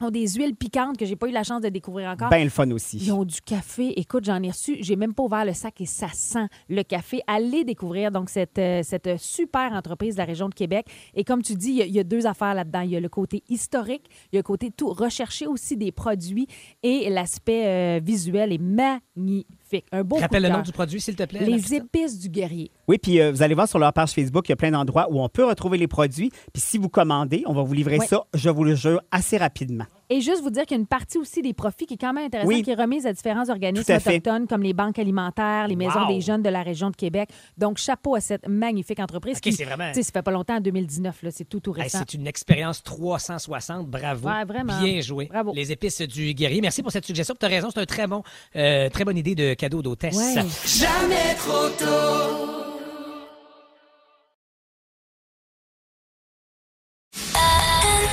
Ont 0.00 0.10
des 0.10 0.26
huiles 0.28 0.54
piquantes 0.54 0.96
que 0.96 1.04
j'ai 1.04 1.16
pas 1.16 1.28
eu 1.28 1.32
la 1.32 1.42
chance 1.42 1.60
de 1.60 1.68
découvrir 1.68 2.08
encore. 2.08 2.30
Ben 2.30 2.42
le 2.42 2.50
fun 2.50 2.70
aussi. 2.70 2.96
Ils 2.96 3.12
ont 3.12 3.24
du 3.24 3.40
café. 3.42 3.92
Écoute, 4.00 4.24
j'en 4.24 4.42
ai 4.42 4.50
reçu. 4.50 4.78
J'ai 4.80 4.96
même 4.96 5.12
pas 5.12 5.22
ouvert 5.22 5.44
le 5.44 5.52
sac 5.52 5.80
et 5.80 5.86
ça 5.86 6.08
sent 6.12 6.46
le 6.68 6.82
café. 6.82 7.20
Allez 7.26 7.64
découvrir 7.64 8.10
donc 8.10 8.30
cette, 8.30 8.58
euh, 8.58 8.80
cette 8.82 9.18
super 9.18 9.72
entreprise 9.72 10.14
de 10.14 10.18
la 10.20 10.24
région 10.24 10.48
de 10.48 10.54
Québec. 10.54 10.86
Et 11.14 11.22
comme 11.22 11.42
tu 11.42 11.54
dis, 11.54 11.70
il 11.70 11.76
y 11.76 11.82
a, 11.82 11.86
il 11.86 11.92
y 11.92 12.00
a 12.00 12.04
deux 12.04 12.26
affaires 12.26 12.54
là-dedans. 12.54 12.80
Il 12.80 12.90
y 12.90 12.96
a 12.96 13.00
le 13.00 13.08
côté 13.10 13.42
historique, 13.48 14.06
il 14.32 14.36
y 14.36 14.38
a 14.38 14.40
le 14.40 14.44
côté 14.44 14.70
tout 14.70 14.88
rechercher 14.88 15.46
aussi 15.46 15.76
des 15.76 15.92
produits 15.92 16.46
et 16.82 17.10
l'aspect 17.10 17.66
euh, 17.66 18.00
visuel 18.02 18.52
est 18.52 18.58
magnifique. 18.58 19.59
Un 19.92 20.02
beau 20.02 20.16
coup 20.16 20.22
Rappelle 20.22 20.42
de 20.42 20.48
le 20.48 20.54
nom 20.54 20.62
du 20.62 20.72
produit, 20.72 21.00
s'il 21.00 21.16
te 21.16 21.22
plaît. 21.24 21.44
Les 21.44 21.74
épices 21.74 22.18
du 22.18 22.28
guerrier. 22.28 22.70
Oui, 22.88 22.98
puis 22.98 23.20
euh, 23.20 23.30
vous 23.30 23.42
allez 23.42 23.54
voir 23.54 23.68
sur 23.68 23.78
leur 23.78 23.92
page 23.92 24.12
Facebook, 24.12 24.48
il 24.48 24.52
y 24.52 24.54
a 24.54 24.56
plein 24.56 24.70
d'endroits 24.70 25.08
où 25.10 25.20
on 25.20 25.28
peut 25.28 25.44
retrouver 25.44 25.78
les 25.78 25.88
produits. 25.88 26.30
Puis 26.52 26.62
si 26.62 26.78
vous 26.78 26.88
commandez, 26.88 27.42
on 27.46 27.52
va 27.52 27.62
vous 27.62 27.74
livrer 27.74 27.98
ça, 28.00 28.24
je 28.34 28.50
vous 28.50 28.64
le 28.64 28.74
jure, 28.74 29.00
assez 29.10 29.36
rapidement. 29.36 29.86
Et 30.12 30.20
juste 30.20 30.42
vous 30.42 30.50
dire 30.50 30.64
qu'il 30.64 30.76
y 30.76 30.78
a 30.78 30.80
une 30.80 30.86
partie 30.88 31.18
aussi 31.18 31.40
des 31.40 31.52
profits 31.54 31.86
qui 31.86 31.94
est 31.94 31.96
quand 31.96 32.12
même 32.12 32.26
intéressante, 32.26 32.48
Oui. 32.52 32.62
qui 32.62 32.70
est 32.72 32.74
remise 32.74 33.06
à 33.06 33.12
différents 33.12 33.48
organismes 33.48 33.92
à 33.92 33.96
autochtones 33.96 34.48
comme 34.48 34.62
les 34.64 34.72
banques 34.72 34.98
alimentaires, 34.98 35.68
les 35.68 35.76
maisons 35.76 36.00
Wow. 36.00 36.08
des 36.08 36.20
jeunes 36.20 36.42
de 36.42 36.48
la 36.48 36.62
région 36.64 36.90
de 36.90 36.96
Québec. 36.96 37.28
Donc, 37.56 37.78
chapeau 37.78 38.16
à 38.16 38.20
cette 38.20 38.48
magnifique 38.48 38.98
entreprise. 38.98 39.36
OK, 39.36 39.42
qui, 39.42 39.52
c'est 39.52 39.64
vraiment- 39.64 39.86
tu 39.88 39.94
sais, 39.94 40.02
ça 40.02 40.10
fait 40.12 40.22
pas 40.22 40.32
longtemps, 40.32 40.56
en 40.56 40.60
2019, 40.60 41.22
là, 41.22 41.30
c'est 41.30 41.44
tout, 41.44 41.60
tout 41.60 41.74
Hey, 41.76 41.84
récent. 41.84 41.98
c'est 42.00 42.14
une 42.14 42.26
expérience 42.26 42.82
360. 42.82 43.86
Bravo. 43.86 44.28
Ouais, 44.28 44.44
vraiment. 44.44 44.82
Bien 44.82 45.00
joué. 45.00 45.26
Bravo. 45.26 45.52
Les 45.54 45.70
épices 45.70 46.00
du 46.00 46.34
guerrier. 46.34 46.60
Merci 46.60 46.82
pour 46.82 46.90
cette 46.90 47.06
suggestion. 47.06 47.36
Tu 47.38 47.46
as 47.46 47.48
raison, 47.48 47.68
c'est 47.72 47.80
un 47.80 47.86
très 47.86 48.08
bon, 48.08 48.24
euh, 48.56 48.88
très 48.90 49.04
bonne 49.04 49.16
idée 49.16 49.36
de 49.36 49.54
cadeau 49.54 49.80
d'hôtesse. 49.80 50.16
Ouais. 50.16 50.42
Jamais 50.66 51.34
trop 51.38 51.68
tôt. 51.78 52.56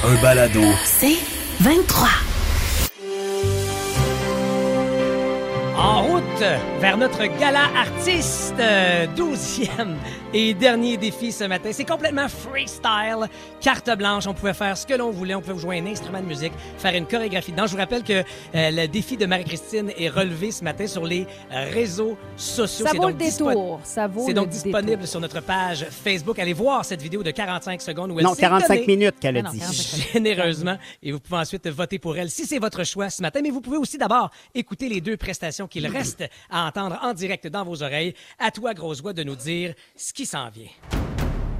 Un 0.03 0.21
balado. 0.21 0.61
C'est 0.85 1.17
23. 1.59 2.07
En 5.75 6.03
route 6.03 6.43
vers 6.79 6.97
notre 6.97 7.25
gala 7.39 7.63
artiste, 7.75 8.46
euh, 8.59 9.05
12e 9.15 9.95
et 10.33 10.53
dernier 10.53 10.97
défi 10.97 11.31
ce 11.31 11.43
matin. 11.45 11.69
C'est 11.71 11.85
complètement 11.85 12.27
freestyle, 12.27 13.27
carte 13.61 13.89
blanche. 13.97 14.27
On 14.27 14.33
pouvait 14.33 14.53
faire 14.53 14.77
ce 14.77 14.85
que 14.85 14.93
l'on 14.93 15.11
voulait. 15.11 15.35
On 15.35 15.41
pouvait 15.41 15.59
jouer 15.59 15.79
un 15.79 15.85
instrument 15.85 16.19
de 16.21 16.25
musique, 16.25 16.53
faire 16.77 16.93
une 16.95 17.05
chorégraphie 17.05 17.51
dedans. 17.51 17.67
Je 17.67 17.71
vous 17.73 17.77
rappelle 17.77 18.03
que 18.03 18.13
euh, 18.13 18.23
le 18.53 18.87
défi 18.87 19.17
de 19.17 19.25
Marie-Christine 19.25 19.91
est 19.97 20.09
relevé 20.09 20.51
ce 20.51 20.63
matin 20.63 20.87
sur 20.87 21.05
les 21.05 21.25
euh, 21.51 21.69
réseaux 21.71 22.17
sociaux. 22.35 22.85
Ça 22.85 22.91
C'est 22.91 22.97
vaut 22.97 23.07
le 23.07 23.13
donc 23.13 23.21
détour. 23.21 23.79
Ça 23.83 24.07
vaut 24.07 24.23
C'est 24.27 24.33
donc 24.33 24.49
détour. 24.49 24.63
disponible 24.63 25.07
sur 25.07 25.19
notre 25.19 25.41
page 25.41 25.85
Facebook. 25.89 26.39
Allez 26.39 26.53
voir 26.53 26.83
cette 26.85 27.01
vidéo 27.01 27.23
de 27.23 27.31
45 27.31 27.81
secondes 27.81 28.11
où 28.11 28.19
elle 28.19 28.25
Non, 28.25 28.33
s'est 28.33 28.41
45 28.41 28.67
donnée 28.75 28.87
minutes 28.87 29.15
qu'elle 29.19 29.37
a 29.37 29.41
non, 29.43 29.51
dit. 29.51 29.59
45 29.59 30.13
généreusement 30.13 30.77
et 31.03 31.11
vous 31.11 31.19
pouvez 31.19 31.39
ensuite 31.39 31.67
voter 31.69 31.99
pour 31.99 32.17
elle 32.17 32.29
si 32.29 32.45
c'est 32.45 32.59
votre 32.59 32.83
choix 32.83 33.09
ce 33.09 33.21
matin. 33.21 33.39
Mais 33.43 33.49
vous 33.49 33.61
pouvez 33.61 33.77
aussi 33.77 33.97
d'abord 33.97 34.29
écouter 34.55 34.89
les 34.89 35.01
deux 35.01 35.17
prestations 35.17 35.67
qu'il 35.67 35.85
reste 35.97 36.23
à 36.49 36.65
entendre 36.67 36.99
en 37.03 37.13
direct 37.13 37.47
dans 37.47 37.63
vos 37.63 37.83
oreilles. 37.83 38.13
À 38.39 38.46
toi, 38.51 38.73
grosse 38.73 39.01
voix, 39.01 39.13
de 39.13 39.23
nous 39.23 39.35
dire 39.35 39.73
ce 39.95 40.13
qui 40.13 40.25
s'en 40.25 40.49
vient. 40.49 40.69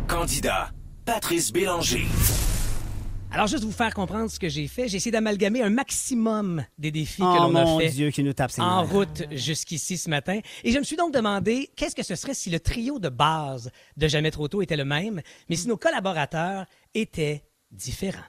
Candidat, 0.07 0.71
Patrice 1.05 1.51
Bélanger. 1.51 2.05
Alors, 3.29 3.47
juste 3.47 3.65
vous 3.65 3.73
faire 3.73 3.93
comprendre 3.93 4.31
ce 4.31 4.39
que 4.39 4.47
j'ai 4.47 4.67
fait, 4.67 4.87
j'ai 4.87 4.97
essayé 4.97 5.11
d'amalgamer 5.11 5.61
un 5.61 5.69
maximum 5.69 6.63
des 6.77 6.91
défis 6.91 7.21
que 7.21 7.25
Oh 7.27 7.49
l'on 7.51 7.55
a 7.55 7.65
mon 7.65 7.79
fait 7.79 7.89
Dieu, 7.89 8.09
qui 8.09 8.23
nous 8.23 8.31
tape 8.33 8.51
ses 8.51 8.61
en 8.61 8.83
route 8.85 9.23
jusqu'ici 9.31 9.97
ce 9.97 10.09
matin. 10.09 10.39
Et 10.63 10.71
je 10.71 10.79
me 10.79 10.83
suis 10.83 10.95
donc 10.95 11.13
demandé 11.13 11.69
qu'est-ce 11.75 11.95
que 11.95 12.03
ce 12.03 12.15
serait 12.15 12.33
si 12.33 12.49
le 12.49 12.59
trio 12.59 12.99
de 12.99 13.09
base 13.09 13.69
de 13.97 14.07
Jamais 14.07 14.31
trop 14.31 14.47
tôt 14.47 14.61
était 14.61 14.77
le 14.77 14.85
même, 14.85 15.21
mais 15.49 15.57
si 15.57 15.67
nos 15.67 15.75
collaborateurs 15.77 16.65
étaient 16.93 17.43
différents. 17.69 18.19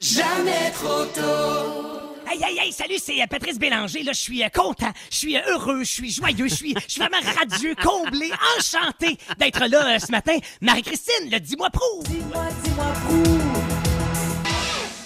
Jamais 0.00 0.70
trop 0.72 1.04
tôt. 1.14 2.11
Hey, 2.32 2.42
hey, 2.42 2.58
hey, 2.58 2.72
salut, 2.72 2.96
c'est 2.96 3.20
euh, 3.20 3.26
Patrice 3.28 3.58
Bélanger. 3.58 4.02
Là, 4.04 4.12
je 4.12 4.20
suis 4.20 4.42
euh, 4.42 4.48
content, 4.48 4.90
je 5.10 5.16
suis 5.18 5.36
euh, 5.36 5.42
heureux, 5.48 5.80
je 5.80 5.90
suis 5.90 6.10
joyeux, 6.10 6.48
je 6.48 6.54
suis, 6.54 6.74
je 6.86 6.92
suis 6.92 7.00
vraiment 7.00 7.18
radieux, 7.38 7.74
comblé, 7.74 8.30
enchanté 8.56 9.18
d'être 9.36 9.66
là 9.66 9.96
euh, 9.96 9.98
ce 9.98 10.10
matin. 10.10 10.38
Marie-Christine, 10.62 11.30
le 11.30 11.38
dis-moi 11.38 11.68
prou. 11.68 12.02
Dis-moi, 12.04 12.46
dis-moi, 12.64 12.86
prou. 13.04 13.22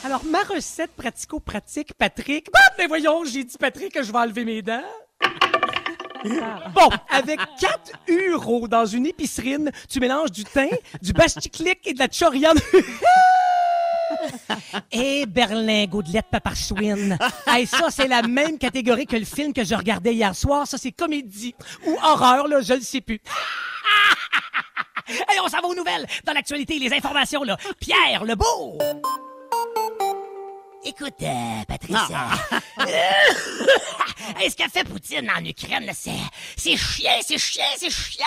Alors, 0.05 0.23
ma 0.25 0.45
recette 0.45 0.93
pratico-pratique, 0.93 1.95
Patrick. 1.95 2.47
Bah, 2.53 2.61
mais 2.79 2.87
voyons, 2.87 3.25
j'ai 3.25 3.43
dit 3.43 3.57
Patrick 3.59 3.93
que 3.93 4.05
je 4.05 4.13
vais 4.13 4.19
enlever 4.19 4.45
mes 4.45 4.63
dents. 4.63 4.85
Bon, 6.75 6.91
avec 7.11 7.41
4 7.59 7.93
euros 8.09 8.69
dans 8.69 8.87
une 8.87 9.07
épicerine, 9.07 9.73
tu 9.89 9.99
mélanges 9.99 10.31
du 10.31 10.45
thym, 10.45 10.69
du 11.03 11.13
basticlic 11.13 11.81
et 11.87 11.93
de 11.93 11.99
la 11.99 12.07
choriane. 12.07 12.59
Et 14.93 15.27
Berlin, 15.27 15.87
Gaudelette, 15.87 16.27
Paparswin. 16.31 17.19
Hey, 17.47 17.67
ça, 17.67 17.91
c'est 17.91 18.09
la 18.09 18.23
même 18.23 18.59
catégorie 18.59 19.07
que 19.07 19.17
le 19.17 19.25
film 19.25 19.53
que 19.53 19.65
je 19.65 19.75
regardais 19.75 20.15
hier 20.15 20.35
soir. 20.35 20.67
Ça, 20.67 20.79
c'est 20.79 20.93
comédie 20.93 21.55
ou 21.87 21.97
horreur, 22.03 22.49
là, 22.49 22.61
je 22.61 22.75
le 22.75 22.81
sais 22.81 23.01
plus. 23.01 23.21
Hey, 25.09 25.39
on 25.41 25.47
s'en 25.47 25.61
va 25.61 25.69
aux 25.69 25.75
nouvelles. 25.75 26.05
Dans 26.25 26.33
l'actualité, 26.33 26.81
les 26.81 26.93
informations, 26.93 27.45
là. 27.45 27.57
Pierre 27.79 28.25
Lebeau. 28.25 28.77
Écoute, 30.85 31.15
euh, 31.23 31.65
Patricia. 31.69 32.29
Hey, 34.39 34.51
ce 34.51 34.57
qu'a 34.57 34.69
fait 34.69 34.85
Poutine 34.85 35.31
en 35.35 35.43
Ukraine, 35.43 35.91
c'est, 35.95 36.11
c'est 36.57 36.77
chien, 36.77 37.13
c'est 37.23 37.39
chien, 37.39 37.65
c'est 37.77 37.91
chien! 37.91 38.25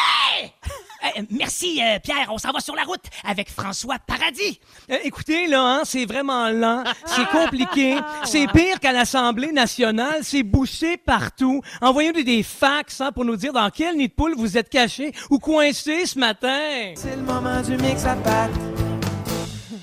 Euh, 1.02 1.22
merci, 1.30 1.82
euh, 1.82 1.98
Pierre. 2.00 2.28
On 2.30 2.38
s'en 2.38 2.52
va 2.52 2.60
sur 2.60 2.76
la 2.76 2.84
route 2.84 3.06
avec 3.24 3.50
François 3.50 3.96
Paradis. 4.06 4.60
Euh, 4.92 4.98
écoutez, 5.06 5.48
là, 5.48 5.62
hein, 5.62 5.82
c'est 5.86 6.04
vraiment 6.06 6.50
lent, 6.50 6.84
c'est 7.06 7.26
compliqué, 7.30 7.98
c'est 8.26 8.48
pire 8.52 8.82
qu'à 8.82 8.92
l'Assemblée 8.92 9.54
nationale, 9.54 10.20
c'est 10.24 10.44
bouché 10.44 10.98
partout. 10.98 11.62
Envoyez-nous 11.82 12.24
des 12.24 12.44
fax 12.44 13.00
hein, 13.00 13.14
pour 13.14 13.24
nous 13.24 13.38
dire 13.38 13.54
dans 13.54 13.70
quel 13.70 13.96
nid 13.96 14.10
de 14.10 14.14
poule 14.14 14.36
vous 14.36 14.58
êtes 14.58 14.68
caché 14.68 15.14
ou 15.30 15.40
coincé 15.40 16.06
ce 16.06 16.20
matin. 16.20 16.92
C'est 16.96 17.16
le 17.16 17.22
moment 17.22 17.62
du 17.62 17.78
mix 17.78 18.04
à 18.04 18.16
pattes. 18.18 18.89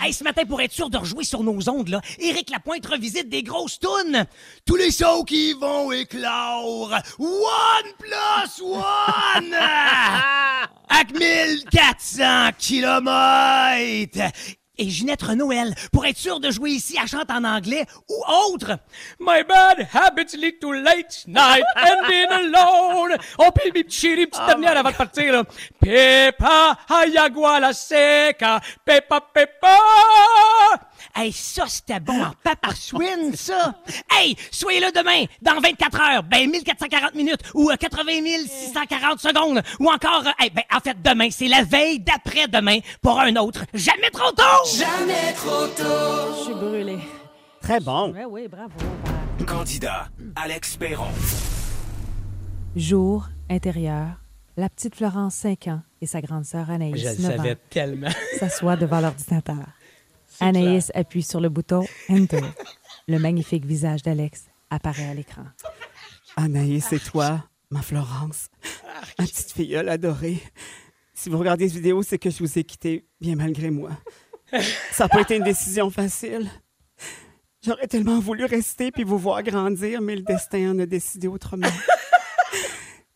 Hey, 0.00 0.12
ce 0.12 0.24
matin, 0.24 0.44
pour 0.44 0.60
être 0.60 0.72
sûr 0.72 0.90
de 0.90 0.98
rejouer 0.98 1.24
sur 1.24 1.42
nos 1.42 1.68
ondes, 1.68 1.88
là, 1.88 2.00
Éric 2.18 2.50
Lapointe 2.50 2.86
revisite 2.86 3.28
des 3.28 3.42
grosses 3.42 3.78
tunes. 3.78 4.26
Tous 4.64 4.76
les 4.76 4.90
shows 4.90 5.24
qui 5.24 5.52
vont 5.54 5.90
éclore. 5.92 6.92
One 7.18 7.92
plus 7.98 8.62
one! 8.62 9.54
Avec 10.88 11.18
1400 11.18 12.50
kilomètres! 12.58 14.32
Et 14.78 14.90
Ginette 14.90 15.22
Renoël, 15.22 15.74
pour 15.92 16.04
être 16.04 16.18
sûr 16.18 16.38
de 16.38 16.50
jouer 16.50 16.70
ici, 16.70 16.96
elle 17.00 17.08
chante 17.08 17.30
en 17.30 17.44
anglais 17.44 17.86
ou 18.10 18.22
autre. 18.52 18.78
My 19.18 19.42
bad 19.42 19.88
habits 19.92 20.36
lead 20.36 20.58
to 20.60 20.72
late 20.72 21.24
night 21.26 21.64
and 21.76 22.06
being 22.08 22.30
alone. 22.30 23.16
On 23.38 23.50
peut 23.50 23.70
mes 23.74 23.84
petits 23.84 24.00
chéris, 24.00 24.26
petite 24.26 24.46
dernière 24.46 24.76
avant 24.76 24.90
de 24.90 24.96
partir, 24.96 25.32
là. 25.32 25.44
Pepa, 25.80 26.76
hayagua 26.88 27.60
la 27.60 27.72
seca, 27.72 28.60
pepa, 28.84 29.20
pepa. 29.32 29.78
Hey, 31.18 31.32
ça, 31.32 31.64
c'était 31.66 31.98
bon 31.98 32.22
en 32.22 32.32
paparswin, 32.44 33.34
ça. 33.34 33.74
Hey, 34.12 34.36
soyez 34.50 34.80
là 34.80 34.90
demain, 34.90 35.24
dans 35.40 35.58
24 35.60 36.00
heures, 36.00 36.22
ben 36.22 36.50
1440 36.50 37.14
minutes, 37.14 37.40
ou 37.54 37.70
euh, 37.70 37.76
80 37.76 38.04
640 38.46 39.18
secondes, 39.20 39.62
ou 39.80 39.88
encore, 39.90 40.24
euh, 40.26 40.30
hey, 40.44 40.50
ben, 40.50 40.62
en 40.70 40.78
fait, 40.80 41.00
demain, 41.02 41.28
c'est 41.30 41.48
la 41.48 41.62
veille 41.62 42.00
d'après-demain 42.00 42.80
pour 43.00 43.18
un 43.18 43.34
autre. 43.36 43.64
Jamais 43.72 44.10
trop 44.10 44.30
tôt! 44.32 44.42
Jamais 44.76 45.32
trop 45.32 45.66
tôt. 45.68 46.34
Je 46.38 46.44
suis 46.44 46.54
brûlée. 46.54 46.98
Très 47.62 47.80
bon. 47.80 48.12
Oui, 48.14 48.24
oui, 48.28 48.48
bravo. 48.48 48.74
Candidat 49.46 50.08
Alex 50.34 50.76
Perron. 50.76 51.08
Jour 52.76 53.26
intérieur. 53.48 54.08
La 54.58 54.68
petite 54.68 54.94
Florence, 54.96 55.34
5 55.36 55.68
ans, 55.68 55.80
et 56.00 56.06
sa 56.06 56.20
grande 56.20 56.44
sœur 56.44 56.70
Anaïs, 56.70 56.96
Je 56.96 57.08
le 57.08 57.28
9 57.28 57.36
savais 57.36 57.52
ans, 57.52 57.56
tellement. 57.70 58.08
s'assoient 58.38 58.76
devant 58.76 59.00
l'ordinateur. 59.00 59.56
Anaïs 60.40 60.90
appuie 60.94 61.22
sur 61.22 61.40
le 61.40 61.48
bouton 61.48 61.84
Enter. 62.08 62.40
Le 63.08 63.18
magnifique 63.18 63.64
visage 63.64 64.02
d'Alex 64.02 64.46
apparaît 64.70 65.08
à 65.08 65.14
l'écran. 65.14 65.44
Anaïs, 66.36 66.86
c'est 66.90 67.02
toi, 67.02 67.44
ma 67.70 67.82
Florence, 67.82 68.48
ma 69.18 69.24
petite 69.24 69.52
filleule 69.52 69.88
adorée. 69.88 70.42
Si 71.14 71.30
vous 71.30 71.38
regardez 71.38 71.68
cette 71.68 71.78
vidéo, 71.78 72.02
c'est 72.02 72.18
que 72.18 72.30
je 72.30 72.38
vous 72.38 72.58
ai 72.58 72.64
quitté 72.64 73.06
bien 73.20 73.36
malgré 73.36 73.70
moi. 73.70 73.90
Ça 74.92 75.04
n'a 75.04 75.08
pas 75.08 75.20
été 75.22 75.36
une 75.36 75.44
décision 75.44 75.90
facile. 75.90 76.50
J'aurais 77.64 77.86
tellement 77.86 78.20
voulu 78.20 78.44
rester 78.44 78.92
puis 78.92 79.02
vous 79.02 79.18
voir 79.18 79.42
grandir, 79.42 80.00
mais 80.00 80.14
le 80.14 80.22
destin 80.22 80.72
en 80.72 80.78
a 80.78 80.86
décidé 80.86 81.26
autrement. 81.26 81.66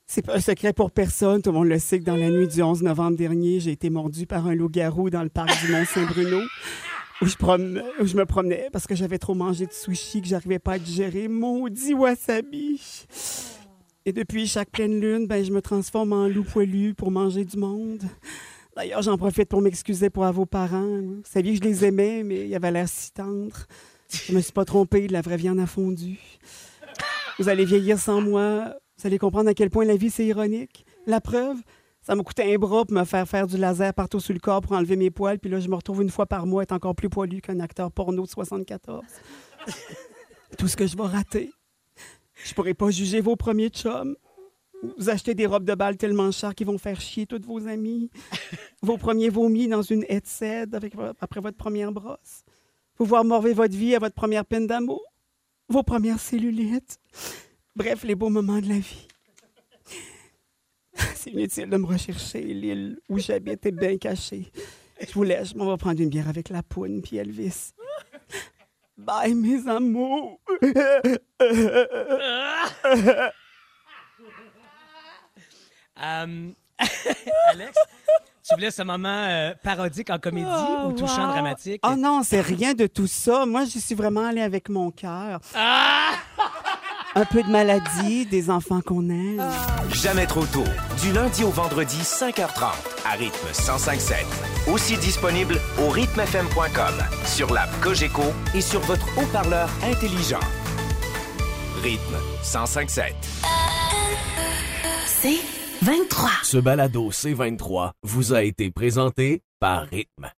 C'est 0.06 0.22
pas 0.22 0.36
un 0.36 0.40
secret 0.40 0.72
pour 0.72 0.90
personne. 0.90 1.40
Tout 1.40 1.52
le 1.52 1.58
monde 1.58 1.68
le 1.68 1.78
sait 1.78 2.00
que 2.00 2.04
dans 2.04 2.16
la 2.16 2.30
nuit 2.30 2.48
du 2.48 2.62
11 2.62 2.82
novembre 2.82 3.16
dernier, 3.16 3.60
j'ai 3.60 3.70
été 3.70 3.90
mordu 3.90 4.26
par 4.26 4.46
un 4.48 4.56
loup-garou 4.56 5.08
dans 5.08 5.22
le 5.22 5.28
parc 5.28 5.50
du 5.64 5.70
Mont-Saint-Bruno 5.70 6.40
où 7.20 7.26
je, 7.26 8.16
me 8.16 8.24
promenais 8.24 8.68
parce 8.72 8.86
que 8.86 8.94
j'avais 8.94 9.18
trop 9.18 9.34
mangé 9.34 9.66
de 9.66 9.72
sushi 9.72 10.22
que 10.22 10.28
j'arrivais 10.28 10.58
pas 10.58 10.72
à 10.72 10.78
digérer. 10.78 11.28
Maudit 11.28 11.94
wasabi! 11.94 12.80
Et 14.06 14.12
depuis 14.12 14.46
chaque 14.46 14.70
pleine 14.70 14.98
lune, 14.98 15.26
ben, 15.26 15.44
je 15.44 15.52
me 15.52 15.60
transforme 15.60 16.14
en 16.14 16.26
loup 16.26 16.44
poilu 16.44 16.94
pour 16.94 17.10
manger 17.10 17.44
du 17.44 17.58
monde. 17.58 18.02
D'ailleurs, 18.74 19.02
j'en 19.02 19.18
profite 19.18 19.48
pour 19.48 19.60
m'excuser 19.60 20.08
pour 20.08 20.24
à 20.24 20.32
vos 20.32 20.46
parents. 20.46 21.00
Vous 21.00 21.22
saviez 21.24 21.58
que 21.58 21.64
je 21.64 21.68
les 21.68 21.84
aimais, 21.84 22.22
mais 22.24 22.48
ils 22.48 22.54
avaient 22.54 22.70
l'air 22.70 22.88
si 22.88 23.12
tendres. 23.12 23.66
Je 24.08 24.32
me 24.32 24.40
suis 24.40 24.52
pas 24.52 24.64
trompée, 24.64 25.06
de 25.06 25.12
la 25.12 25.20
vraie 25.20 25.36
viande 25.36 25.60
a 25.60 25.66
fondu. 25.66 26.18
Vous 27.38 27.48
allez 27.48 27.64
vieillir 27.66 27.98
sans 27.98 28.20
moi. 28.20 28.74
Vous 28.98 29.06
allez 29.06 29.18
comprendre 29.18 29.50
à 29.50 29.54
quel 29.54 29.70
point 29.70 29.84
la 29.84 29.96
vie, 29.96 30.10
c'est 30.10 30.24
ironique. 30.24 30.86
La 31.06 31.20
preuve, 31.20 31.58
ça 32.02 32.14
m'a 32.14 32.22
coûté 32.22 32.54
un 32.54 32.58
bras 32.58 32.84
pour 32.84 32.96
me 32.96 33.04
faire 33.04 33.28
faire 33.28 33.46
du 33.46 33.56
laser 33.56 33.92
partout 33.92 34.20
sur 34.20 34.32
le 34.32 34.40
corps 34.40 34.62
pour 34.62 34.72
enlever 34.72 34.96
mes 34.96 35.10
poils. 35.10 35.38
Puis 35.38 35.50
là, 35.50 35.60
je 35.60 35.68
me 35.68 35.74
retrouve 35.74 36.02
une 36.02 36.10
fois 36.10 36.26
par 36.26 36.46
mois 36.46 36.62
être 36.62 36.72
encore 36.72 36.94
plus 36.94 37.10
poilu 37.10 37.40
qu'un 37.40 37.60
acteur 37.60 37.92
porno 37.92 38.22
de 38.22 38.28
74. 38.28 39.04
Tout 40.58 40.68
ce 40.68 40.76
que 40.76 40.86
je 40.86 40.96
vais 40.96 41.02
rater. 41.02 41.52
Je 42.44 42.54
pourrais 42.54 42.74
pas 42.74 42.90
juger 42.90 43.20
vos 43.20 43.36
premiers 43.36 43.68
chums. 43.68 44.16
Vous 44.98 45.10
achetez 45.10 45.34
des 45.34 45.44
robes 45.44 45.64
de 45.64 45.74
bal 45.74 45.98
tellement 45.98 46.30
chères 46.30 46.54
qu'ils 46.54 46.66
vont 46.66 46.78
faire 46.78 47.00
chier 47.02 47.26
tous 47.26 47.42
vos 47.44 47.66
amis. 47.66 48.10
Vos 48.82 48.96
premiers 48.96 49.28
vomis 49.28 49.68
dans 49.68 49.82
une 49.82 50.06
headset 50.08 50.74
avec 50.74 50.94
après 51.20 51.40
votre 51.42 51.58
première 51.58 51.92
brosse. 51.92 52.44
Vous 52.96 53.04
voir 53.04 53.24
morver 53.24 53.52
votre 53.52 53.76
vie 53.76 53.94
à 53.94 53.98
votre 53.98 54.14
première 54.14 54.46
peine 54.46 54.66
d'amour. 54.66 55.02
Vos 55.68 55.82
premières 55.82 56.18
cellulites. 56.18 56.98
Bref, 57.76 58.04
les 58.04 58.14
beaux 58.14 58.30
moments 58.30 58.58
de 58.58 58.68
la 58.68 58.78
vie. 58.78 59.09
C'est 61.22 61.32
inutile 61.32 61.68
de 61.68 61.76
me 61.76 61.84
rechercher. 61.84 62.40
L'île 62.40 62.98
où 63.10 63.18
j'habite 63.18 63.66
est 63.66 63.72
bien 63.72 63.98
cachée. 63.98 64.50
Je 64.98 65.12
vous 65.12 65.22
laisse. 65.22 65.50
Je 65.50 65.54
m'en 65.54 65.70
vais 65.70 65.76
prendre 65.76 66.00
une 66.00 66.08
bière 66.08 66.30
avec 66.30 66.48
la 66.48 66.62
poune 66.62 67.02
puis 67.02 67.18
Elvis. 67.18 67.72
Bye, 68.96 69.34
mes 69.34 69.68
amours. 69.68 70.40
Euh, 76.02 76.48
Alex, 77.50 77.78
tu 78.48 78.54
voulais 78.54 78.70
ce 78.70 78.80
moment 78.82 79.26
euh, 79.28 79.52
parodique 79.62 80.08
en 80.08 80.18
comédie 80.18 80.48
ou 80.86 80.92
touchant 80.92 81.26
wow. 81.26 81.32
dramatique? 81.32 81.82
Oh 81.86 81.96
non, 81.98 82.22
c'est 82.22 82.40
rien 82.40 82.72
de 82.72 82.86
tout 82.86 83.06
ça. 83.06 83.44
Moi, 83.44 83.66
je 83.66 83.78
suis 83.78 83.94
vraiment 83.94 84.24
allée 84.24 84.40
avec 84.40 84.70
mon 84.70 84.90
cœur. 84.90 85.40
Ah! 85.54 86.09
Un 87.16 87.24
peu 87.24 87.42
de 87.42 87.50
maladie, 87.50 88.24
des 88.24 88.50
enfants 88.50 88.80
qu'on 88.80 89.08
aime. 89.10 89.42
Jamais 89.92 90.26
trop 90.26 90.46
tôt. 90.46 90.64
Du 91.02 91.12
lundi 91.12 91.42
au 91.42 91.50
vendredi, 91.50 91.96
5h30, 92.02 92.72
à 93.04 93.16
rythme 93.16 93.48
105.7. 93.52 94.72
Aussi 94.72 94.96
disponible 94.96 95.60
au 95.80 95.88
rythmefm.com, 95.88 96.94
sur 97.24 97.52
l'app 97.52 97.68
Cogeco 97.80 98.22
et 98.54 98.60
sur 98.60 98.80
votre 98.82 99.06
haut-parleur 99.18 99.68
intelligent. 99.82 100.38
Rythme 101.82 102.16
105.7. 102.44 103.12
C'est 105.06 105.40
23. 105.82 106.30
Ce 106.44 106.58
balado 106.58 107.10
C23 107.10 107.90
vous 108.04 108.34
a 108.34 108.44
été 108.44 108.70
présenté 108.70 109.42
par 109.58 109.82
Rythme. 109.90 110.30